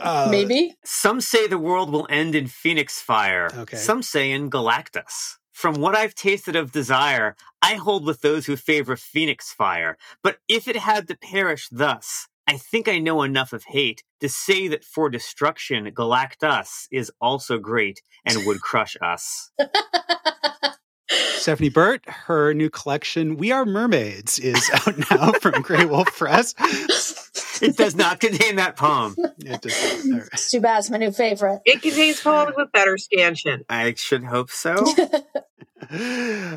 [0.00, 0.74] uh, maybe.
[0.84, 3.50] Some say the world will end in Phoenix fire.
[3.54, 3.76] Okay.
[3.76, 5.36] Some say in Galactus.
[5.56, 9.96] From what I've tasted of desire, I hold with those who favor phoenix fire.
[10.22, 14.28] But if it had to perish thus, I think I know enough of hate to
[14.28, 19.50] say that for destruction, Galactus is also great and would crush us.
[21.08, 26.54] Stephanie Burt, her new collection, We Are Mermaids, is out now from Graywolf Press.
[27.62, 29.16] It does not contain that poem.
[29.38, 30.78] It does It's too bad.
[30.78, 31.60] It's my new favorite.
[31.64, 33.64] It contains poems with better scansion.
[33.68, 34.74] I should hope so.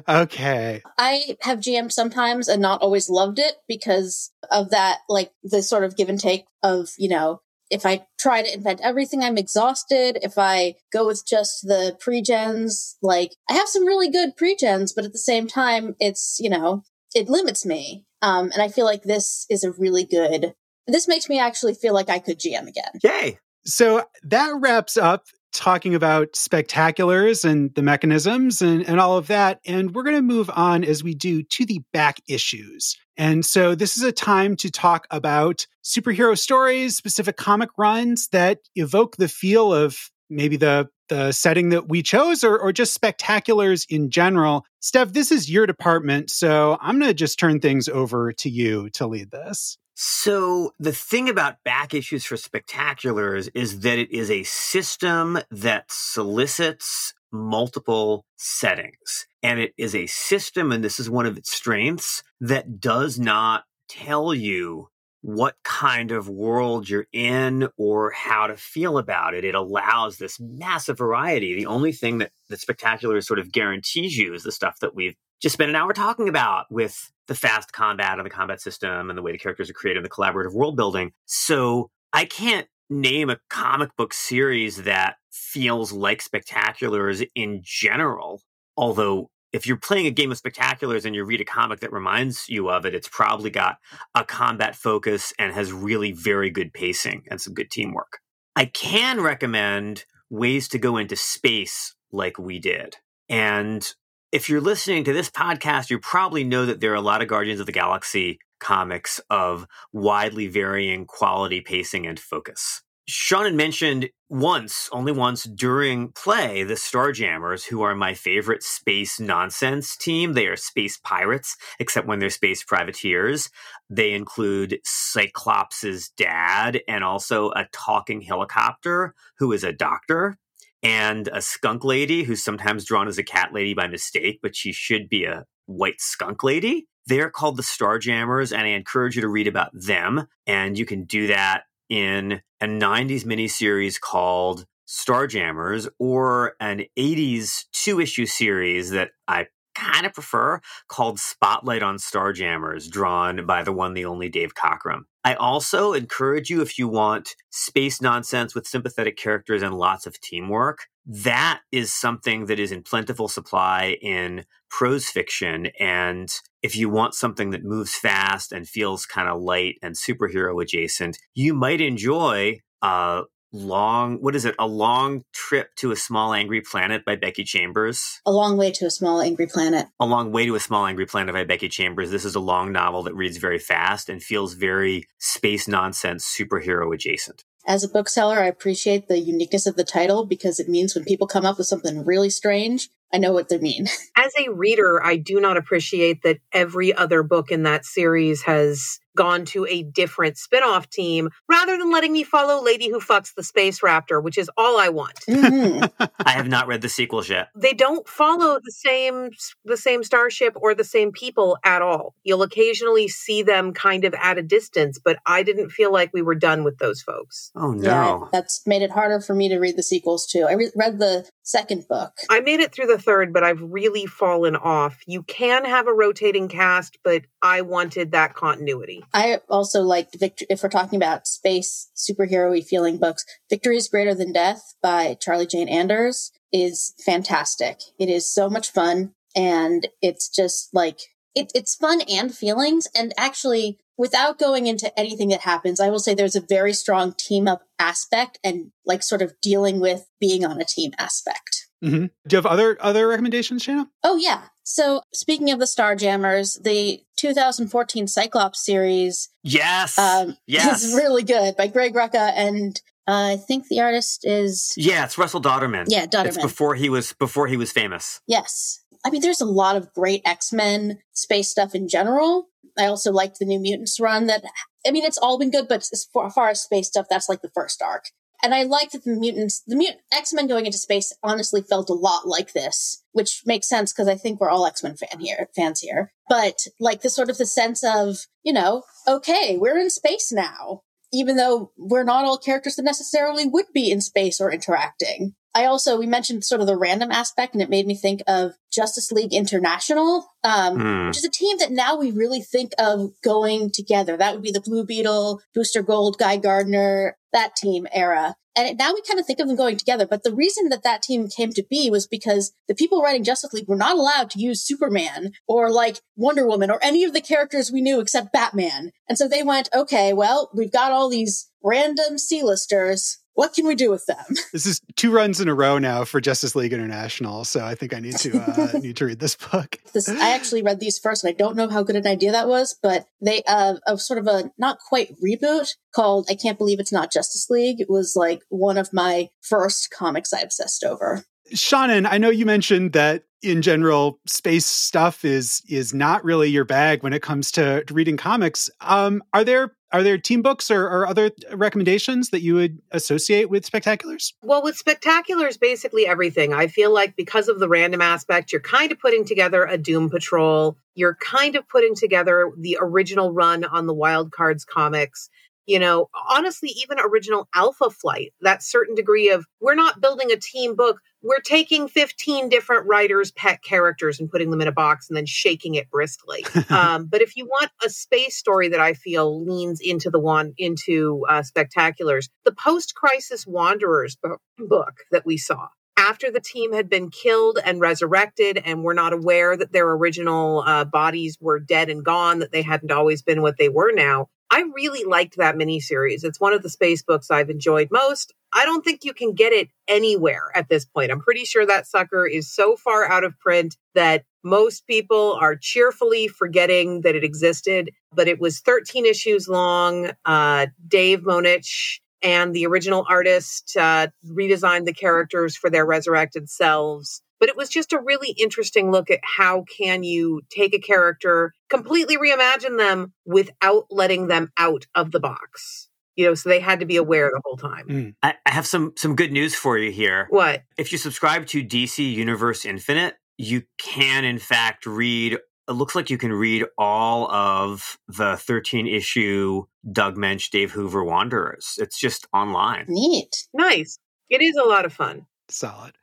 [0.08, 0.82] okay.
[0.98, 5.84] I have GM'd sometimes and not always loved it because of that, like the sort
[5.84, 10.18] of give and take of, you know, if I try to invent everything, I'm exhausted.
[10.24, 15.06] If I go with just the pre-gens, like I have some really good pre-gens, but
[15.06, 18.06] at the same time, it's, you know, it limits me.
[18.22, 20.54] Um, and I feel like this is a really good,
[20.94, 22.92] this makes me actually feel like I could GM again.
[23.04, 23.40] Yay.
[23.66, 29.60] So that wraps up talking about spectaculars and the mechanisms and, and all of that.
[29.66, 32.96] And we're going to move on as we do to the back issues.
[33.18, 38.60] And so this is a time to talk about superhero stories, specific comic runs that
[38.76, 39.98] evoke the feel of
[40.30, 44.64] maybe the the setting that we chose or, or just spectaculars in general.
[44.80, 48.92] Steph, this is your department, so I'm going to just turn things over to you
[48.92, 49.80] to lead this.
[50.02, 55.92] So the thing about back issues for spectaculars is that it is a system that
[55.92, 59.28] solicits multiple settings.
[59.44, 63.66] And it is a system, and this is one of its strengths, that does not
[63.90, 64.88] tell you
[65.20, 69.44] what kind of world you're in or how to feel about it.
[69.44, 71.56] It allows this massive variety.
[71.56, 75.18] The only thing that, that Spectacular sort of guarantees you is the stuff that we've
[75.42, 79.18] just spent an hour talking about with the fast combat and the combat system and
[79.18, 81.12] the way the characters are created and the collaborative world building.
[81.26, 88.42] So I can't name a comic book series that feels like Spectaculars in general.
[88.76, 92.48] Although if you're playing a game of spectaculars and you read a comic that reminds
[92.50, 93.78] you of it, it's probably got
[94.16, 98.20] a combat focus and has really very good pacing and some good teamwork.
[98.56, 102.98] I can recommend ways to go into space like we did.
[103.28, 103.92] And
[104.32, 107.28] if you're listening to this podcast, you probably know that there are a lot of
[107.28, 112.82] Guardians of the Galaxy comics of widely varying quality, pacing, and focus.
[113.08, 119.20] Sean had mentioned once, only once during play, the Starjammers, who are my favorite space
[119.20, 120.34] nonsense team.
[120.34, 123.50] They are space pirates, except when they're space privateers.
[123.90, 130.38] They include Cyclops' dad and also a talking helicopter who is a doctor.
[130.84, 134.72] And a skunk lady who's sometimes drawn as a cat lady by mistake, but she
[134.72, 136.88] should be a white skunk lady.
[137.08, 140.28] They're called the Starjammers, and I encourage you to read about them.
[140.46, 148.00] And you can do that in a 90s miniseries called Starjammers or an 80s two
[148.00, 153.94] issue series that I kind of prefer called Spotlight on Starjammers, drawn by the one,
[153.94, 155.04] the only Dave Cockrum.
[155.24, 160.20] I also encourage you if you want space nonsense with sympathetic characters and lots of
[160.22, 160.88] teamwork.
[161.06, 165.68] That is something that is in plentiful supply in prose fiction.
[165.80, 166.30] And
[166.62, 171.18] if you want something that moves fast and feels kind of light and superhero adjacent,
[171.34, 174.56] you might enjoy uh, long what is it?
[174.60, 178.22] A long trip to a small angry planet by becky chambers?
[178.26, 179.88] A long way to a small angry planet.
[180.00, 182.12] A long way to a small angry planet by becky chambers.
[182.12, 186.94] This is a long novel that reads very fast and feels very space nonsense superhero
[186.94, 187.44] adjacent.
[187.68, 191.28] As a bookseller i appreciate the uniqueness of the title because it means when people
[191.28, 193.88] come up with something really strange I know what they mean.
[194.16, 199.00] As a reader, I do not appreciate that every other book in that series has
[199.16, 203.44] gone to a different spin-off team rather than letting me follow Lady Who Fucks the
[203.44, 205.20] Space Raptor, which is all I want.
[205.30, 206.06] Mm-hmm.
[206.26, 207.50] I have not read the sequels yet.
[207.56, 209.32] They don't follow the same
[209.66, 212.16] the same starship or the same people at all.
[212.24, 216.22] You'll occasionally see them kind of at a distance, but I didn't feel like we
[216.22, 217.52] were done with those folks.
[217.56, 217.90] Oh no.
[217.90, 220.46] Yeah, that's made it harder for me to read the sequels too.
[220.50, 222.14] I re- read the second book.
[222.30, 225.00] I made it through the third, but I've really fallen off.
[225.08, 229.04] You can have a rotating cast, but I wanted that continuity.
[229.14, 230.46] I also liked Victor.
[230.50, 235.70] If we're talking about space superhero feeling books, "Victories Greater Than Death" by Charlie Jane
[235.70, 237.80] Anders is fantastic.
[237.98, 241.00] It is so much fun, and it's just like
[241.36, 242.88] it, it's fun and feelings.
[242.96, 247.14] And actually, without going into anything that happens, I will say there's a very strong
[247.14, 251.68] team up aspect and like sort of dealing with being on a team aspect.
[251.84, 252.06] Mm-hmm.
[252.28, 253.88] Do you have other other recommendations, Shana?
[254.04, 254.44] Oh yeah.
[254.70, 261.58] So speaking of the Starjammers, the 2014 Cyclops series, yes, um, yes, is really good
[261.58, 265.86] by Greg Rucka, and uh, I think the artist is yeah, it's Russell Dauterman.
[265.88, 266.28] Yeah, Dauterman.
[266.28, 268.22] It's before he was before he was famous.
[268.28, 272.50] Yes, I mean, there's a lot of great X Men space stuff in general.
[272.78, 274.28] I also liked the New Mutants run.
[274.28, 274.44] That
[274.86, 277.50] I mean, it's all been good, but as far as space stuff, that's like the
[277.56, 278.04] first arc.
[278.42, 281.90] And I like that the mutants, the mut- X Men going into space, honestly felt
[281.90, 285.20] a lot like this, which makes sense because I think we're all X Men fan
[285.20, 286.14] here, fans here.
[286.30, 290.84] But like the sort of the sense of, you know, okay, we're in space now,
[291.12, 295.36] even though we're not all characters that necessarily would be in space or interacting.
[295.56, 298.54] I also we mentioned sort of the random aspect, and it made me think of
[298.72, 301.08] Justice League International, um, mm.
[301.08, 304.16] which is a team that now we really think of going together.
[304.16, 308.36] That would be the Blue Beetle, Booster Gold, Guy Gardner, that team era.
[308.56, 310.06] And now we kind of think of them going together.
[310.06, 313.54] But the reason that that team came to be was because the people writing Justice
[313.54, 317.22] League were not allowed to use Superman or like Wonder Woman or any of the
[317.22, 318.92] characters we knew except Batman.
[319.08, 323.74] And so they went, okay, well, we've got all these random C-listers what can we
[323.74, 324.18] do with them?
[324.52, 327.94] This is two runs in a row now for Justice League International, so I think
[327.94, 329.78] I need to uh, need to read this book.
[329.94, 332.50] This I actually read these first, and I don't know how good an idea that
[332.50, 336.82] was, but they uh, of sort of a not quite reboot called "I Can't Believe
[336.82, 341.24] It's Not Justice League." It was like one of my first comics I obsessed over.
[341.54, 346.66] Seanan, I know you mentioned that in general, space stuff is is not really your
[346.66, 348.70] bag when it comes to, reading comics.
[348.82, 353.50] Um, are there are there team books or, or, other recommendations that you would associate
[353.50, 354.34] with spectaculars?
[354.44, 356.54] Well, with spectaculars, basically everything.
[356.54, 360.12] I feel like because of the random aspect, you're kind of putting together a Doom
[360.12, 360.78] Patrol.
[360.94, 365.30] You're kind of putting together the original run on the Wild Cards comics
[365.70, 370.36] you know, honestly, even original Alpha Flight, that certain degree of we're not building a
[370.36, 375.08] team book, we're taking 15 different writers' pet characters and putting them in a box
[375.08, 376.44] and then shaking it briskly.
[376.72, 380.54] um, but if you want a space story that I feel leans into the one
[380.58, 384.18] into uh, spectaculars, the post crisis Wanderers
[384.58, 385.68] book that we saw
[385.98, 390.64] after the team had been killed and resurrected and were not aware that their original
[390.66, 394.28] uh, bodies were dead and gone, that they hadn't always been what they were now,
[394.52, 396.24] I really liked that miniseries.
[396.24, 398.34] It's one of the space books I've enjoyed most.
[398.52, 401.12] I don't think you can get it anywhere at this point.
[401.12, 405.56] I'm pretty sure that sucker is so far out of print that most people are
[405.56, 407.92] cheerfully forgetting that it existed.
[408.12, 410.12] But it was 13 issues long.
[410.26, 417.22] Uh, Dave Moench and the original artist uh, redesigned the characters for their resurrected selves
[417.40, 421.54] but it was just a really interesting look at how can you take a character
[421.70, 425.90] completely reimagine them without letting them out of the box
[426.20, 427.88] you know, so they had to be aware the whole time.
[427.88, 428.16] Mm.
[428.22, 430.28] I, I have some some good news for you here.
[430.30, 430.64] What?
[430.78, 435.38] If you subscribe to DC Universe Infinite, you can in fact read.
[435.70, 441.06] It looks like you can read all of the 13 issue Doug Moench, Dave Hoover
[441.06, 441.76] Wanderers.
[441.78, 442.84] It's just online.
[442.90, 443.48] Neat.
[443.54, 443.98] Nice.
[444.30, 445.26] It is a lot of fun.
[445.50, 445.94] Solid.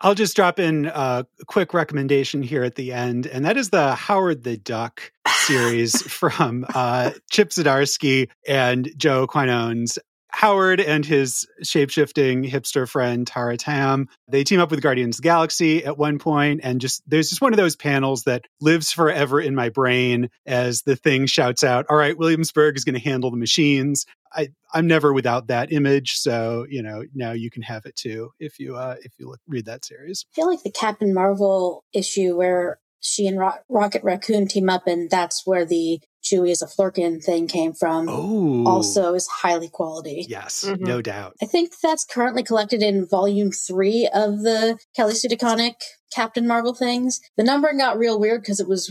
[0.00, 3.94] I'll just drop in a quick recommendation here at the end, and that is the
[3.94, 9.98] Howard the Duck series from uh, Chip Zdarsky and Joe Quinones.
[10.30, 15.28] Howard and his shapeshifting hipster friend Tara Tam, they team up with Guardians of the
[15.28, 19.40] Galaxy at one point, and just there's just one of those panels that lives forever
[19.40, 23.30] in my brain as the thing shouts out, "All right, Williamsburg is going to handle
[23.30, 27.86] the machines." I, I'm never without that image, so you know now you can have
[27.86, 30.26] it too if you uh, if you look, read that series.
[30.32, 34.86] I feel like the Captain Marvel issue where she and Ro- Rocket Raccoon team up,
[34.86, 38.08] and that's where the Chewie is a Flerken thing came from.
[38.08, 40.26] Oh, Also, is highly quality.
[40.28, 40.80] yes, Mhm.
[40.80, 41.34] no doubt.
[41.42, 45.74] I think that's currently collected in volume three of the Kelly Sue DeConnick
[46.12, 47.20] Captain Marvel things.
[47.36, 48.90] The numbering got real weird because it was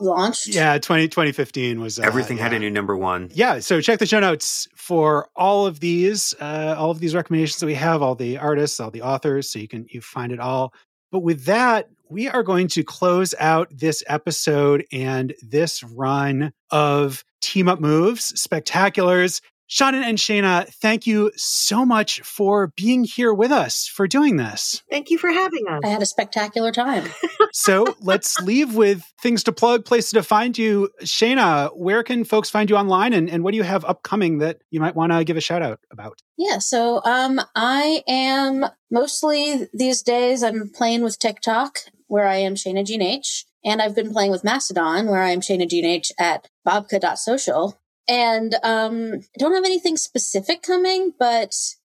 [0.00, 0.54] relaunched.
[0.54, 3.30] Yeah, 20, 2015 was uh, Everything had a new number one.
[3.34, 7.58] yeah so check the show notes for all of these uh, all of these recommendations
[7.60, 10.40] that we have all the artists all the authors so you can you find it
[10.40, 10.72] all
[11.10, 17.24] but with that we are going to close out this episode and this run of
[17.40, 23.52] team up moves spectaculars Seanan and Shana, thank you so much for being here with
[23.52, 24.82] us for doing this.
[24.90, 25.80] Thank you for having us.
[25.84, 27.04] I had a spectacular time.
[27.50, 30.90] So let's leave with things to plug, places to find you.
[31.02, 34.60] Shana, where can folks find you online and, and what do you have upcoming that
[34.70, 36.20] you might want to give a shout out about?
[36.36, 41.78] Yeah, so um I am mostly these days I'm playing with TikTok
[42.08, 43.44] where I am Shana Jean H.
[43.64, 47.78] And I've been playing with Mastodon where I am Shana Jean H at babka.social.
[48.08, 51.54] And um don't have anything specific coming, but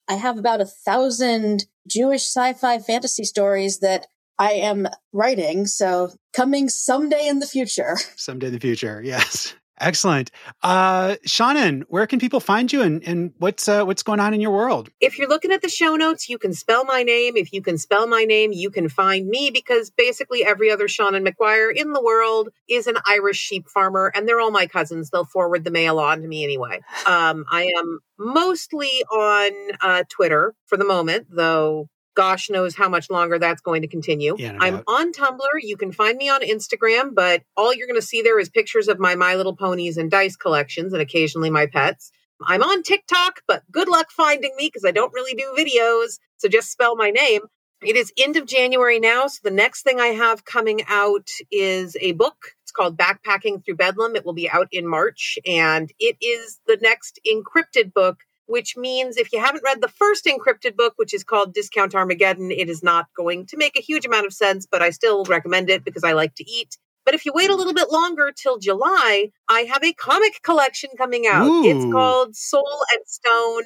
[0.08, 4.06] I have about a thousand Jewish sci-fi fantasy stories that
[4.38, 7.96] I am writing, so coming someday in the future.
[8.16, 9.00] Someday in the future.
[9.04, 9.54] Yes.
[9.82, 10.30] Excellent.
[10.62, 14.40] Uh, Seanan, where can people find you and, and what's uh, what's going on in
[14.40, 14.88] your world?
[15.00, 17.36] If you're looking at the show notes, you can spell my name.
[17.36, 21.24] If you can spell my name, you can find me because basically every other Shannon
[21.24, 25.10] McGuire in the world is an Irish sheep farmer, and they're all my cousins.
[25.10, 26.80] They'll forward the mail on to me anyway.
[27.04, 31.88] Um, I am mostly on uh, Twitter for the moment, though.
[32.14, 34.36] Gosh knows how much longer that's going to continue.
[34.38, 35.38] Yeah, I'm on Tumblr.
[35.60, 38.88] You can find me on Instagram, but all you're going to see there is pictures
[38.88, 42.12] of my My Little Ponies and dice collections and occasionally my pets.
[42.46, 46.18] I'm on TikTok, but good luck finding me because I don't really do videos.
[46.38, 47.42] So just spell my name.
[47.82, 49.26] It is end of January now.
[49.26, 52.36] So the next thing I have coming out is a book.
[52.62, 54.14] It's called Backpacking Through Bedlam.
[54.14, 55.38] It will be out in March.
[55.44, 60.24] And it is the next InCryptid book, which means if you haven't read the first
[60.26, 64.04] InCryptid book, which is called Discount Armageddon, it is not going to make a huge
[64.04, 66.76] amount of sense, but I still recommend it because I like to eat.
[67.04, 70.90] But if you wait a little bit longer till July, I have a comic collection
[70.96, 71.48] coming out.
[71.64, 73.62] It's called Soul and Stone,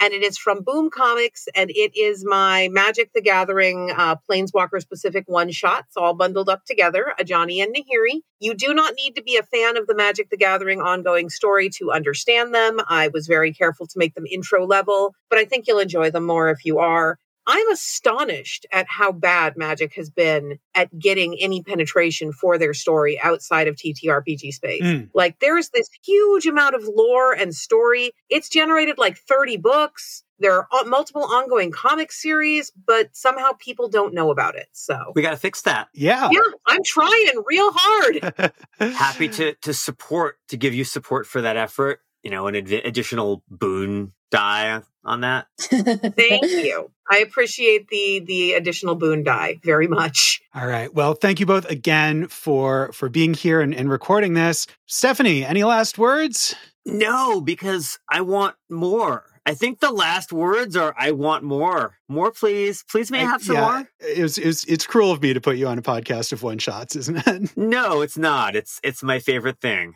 [0.00, 4.80] and it is from Boom Comics, and it is my Magic the Gathering uh, Planeswalker
[4.80, 8.20] specific one shots, all bundled up together, a Johnny and Nahiri.
[8.40, 11.68] You do not need to be a fan of the Magic the Gathering ongoing story
[11.76, 12.80] to understand them.
[12.88, 16.24] I was very careful to make them intro level, but I think you'll enjoy them
[16.24, 17.18] more if you are.
[17.48, 23.18] I'm astonished at how bad Magic has been at getting any penetration for their story
[23.20, 24.82] outside of TTRPG space.
[24.82, 25.08] Mm.
[25.14, 28.12] Like there's this huge amount of lore and story.
[28.28, 30.24] It's generated like 30 books.
[30.38, 34.68] There are multiple ongoing comic series, but somehow people don't know about it.
[34.72, 35.88] So We got to fix that.
[35.94, 36.28] Yeah.
[36.30, 38.52] yeah, I'm trying real hard.
[38.78, 42.00] Happy to to support to give you support for that effort.
[42.28, 45.46] You know, an addi- additional boon die on that.
[45.58, 46.90] Thank you.
[47.10, 50.42] I appreciate the the additional boon die very much.
[50.54, 50.92] All right.
[50.92, 54.66] Well, thank you both again for for being here and, and recording this.
[54.84, 56.54] Stephanie, any last words?
[56.84, 59.24] No, because I want more.
[59.48, 63.42] I think the last words are "I want more, more, please, please, may I have
[63.42, 66.34] some yeah, more." It was, it's cruel of me to put you on a podcast
[66.34, 67.56] of one shots, isn't it?
[67.56, 68.56] No, it's not.
[68.56, 69.94] It's it's my favorite thing,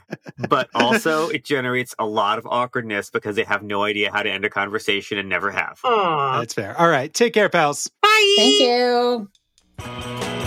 [0.48, 4.30] but also it generates a lot of awkwardness because they have no idea how to
[4.30, 5.80] end a conversation and never have.
[5.84, 6.38] Aw.
[6.38, 6.78] That's fair.
[6.80, 7.12] All right.
[7.12, 7.90] Take care, pals.
[8.00, 8.34] Bye.
[8.38, 9.30] Thank you.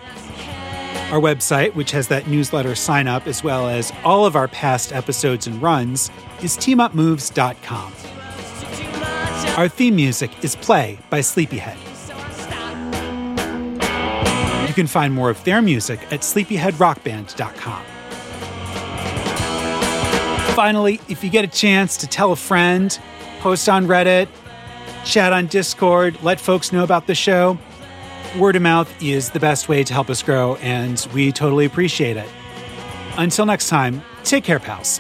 [1.12, 4.94] Our website, which has that newsletter sign up as well as all of our past
[4.94, 6.10] episodes and runs,
[6.42, 7.92] is teamupmoves.com.
[9.58, 11.78] Our theme music is Play by Sleepyhead.
[14.70, 17.84] You can find more of their music at sleepyheadrockband.com.
[20.56, 22.98] Finally, if you get a chance to tell a friend,
[23.42, 24.30] post on Reddit,
[25.04, 27.58] chat on Discord, let folks know about the show,
[28.38, 32.18] word of mouth is the best way to help us grow, and we totally appreciate
[32.18, 32.30] it.
[33.18, 35.00] Until next time, take care, pals.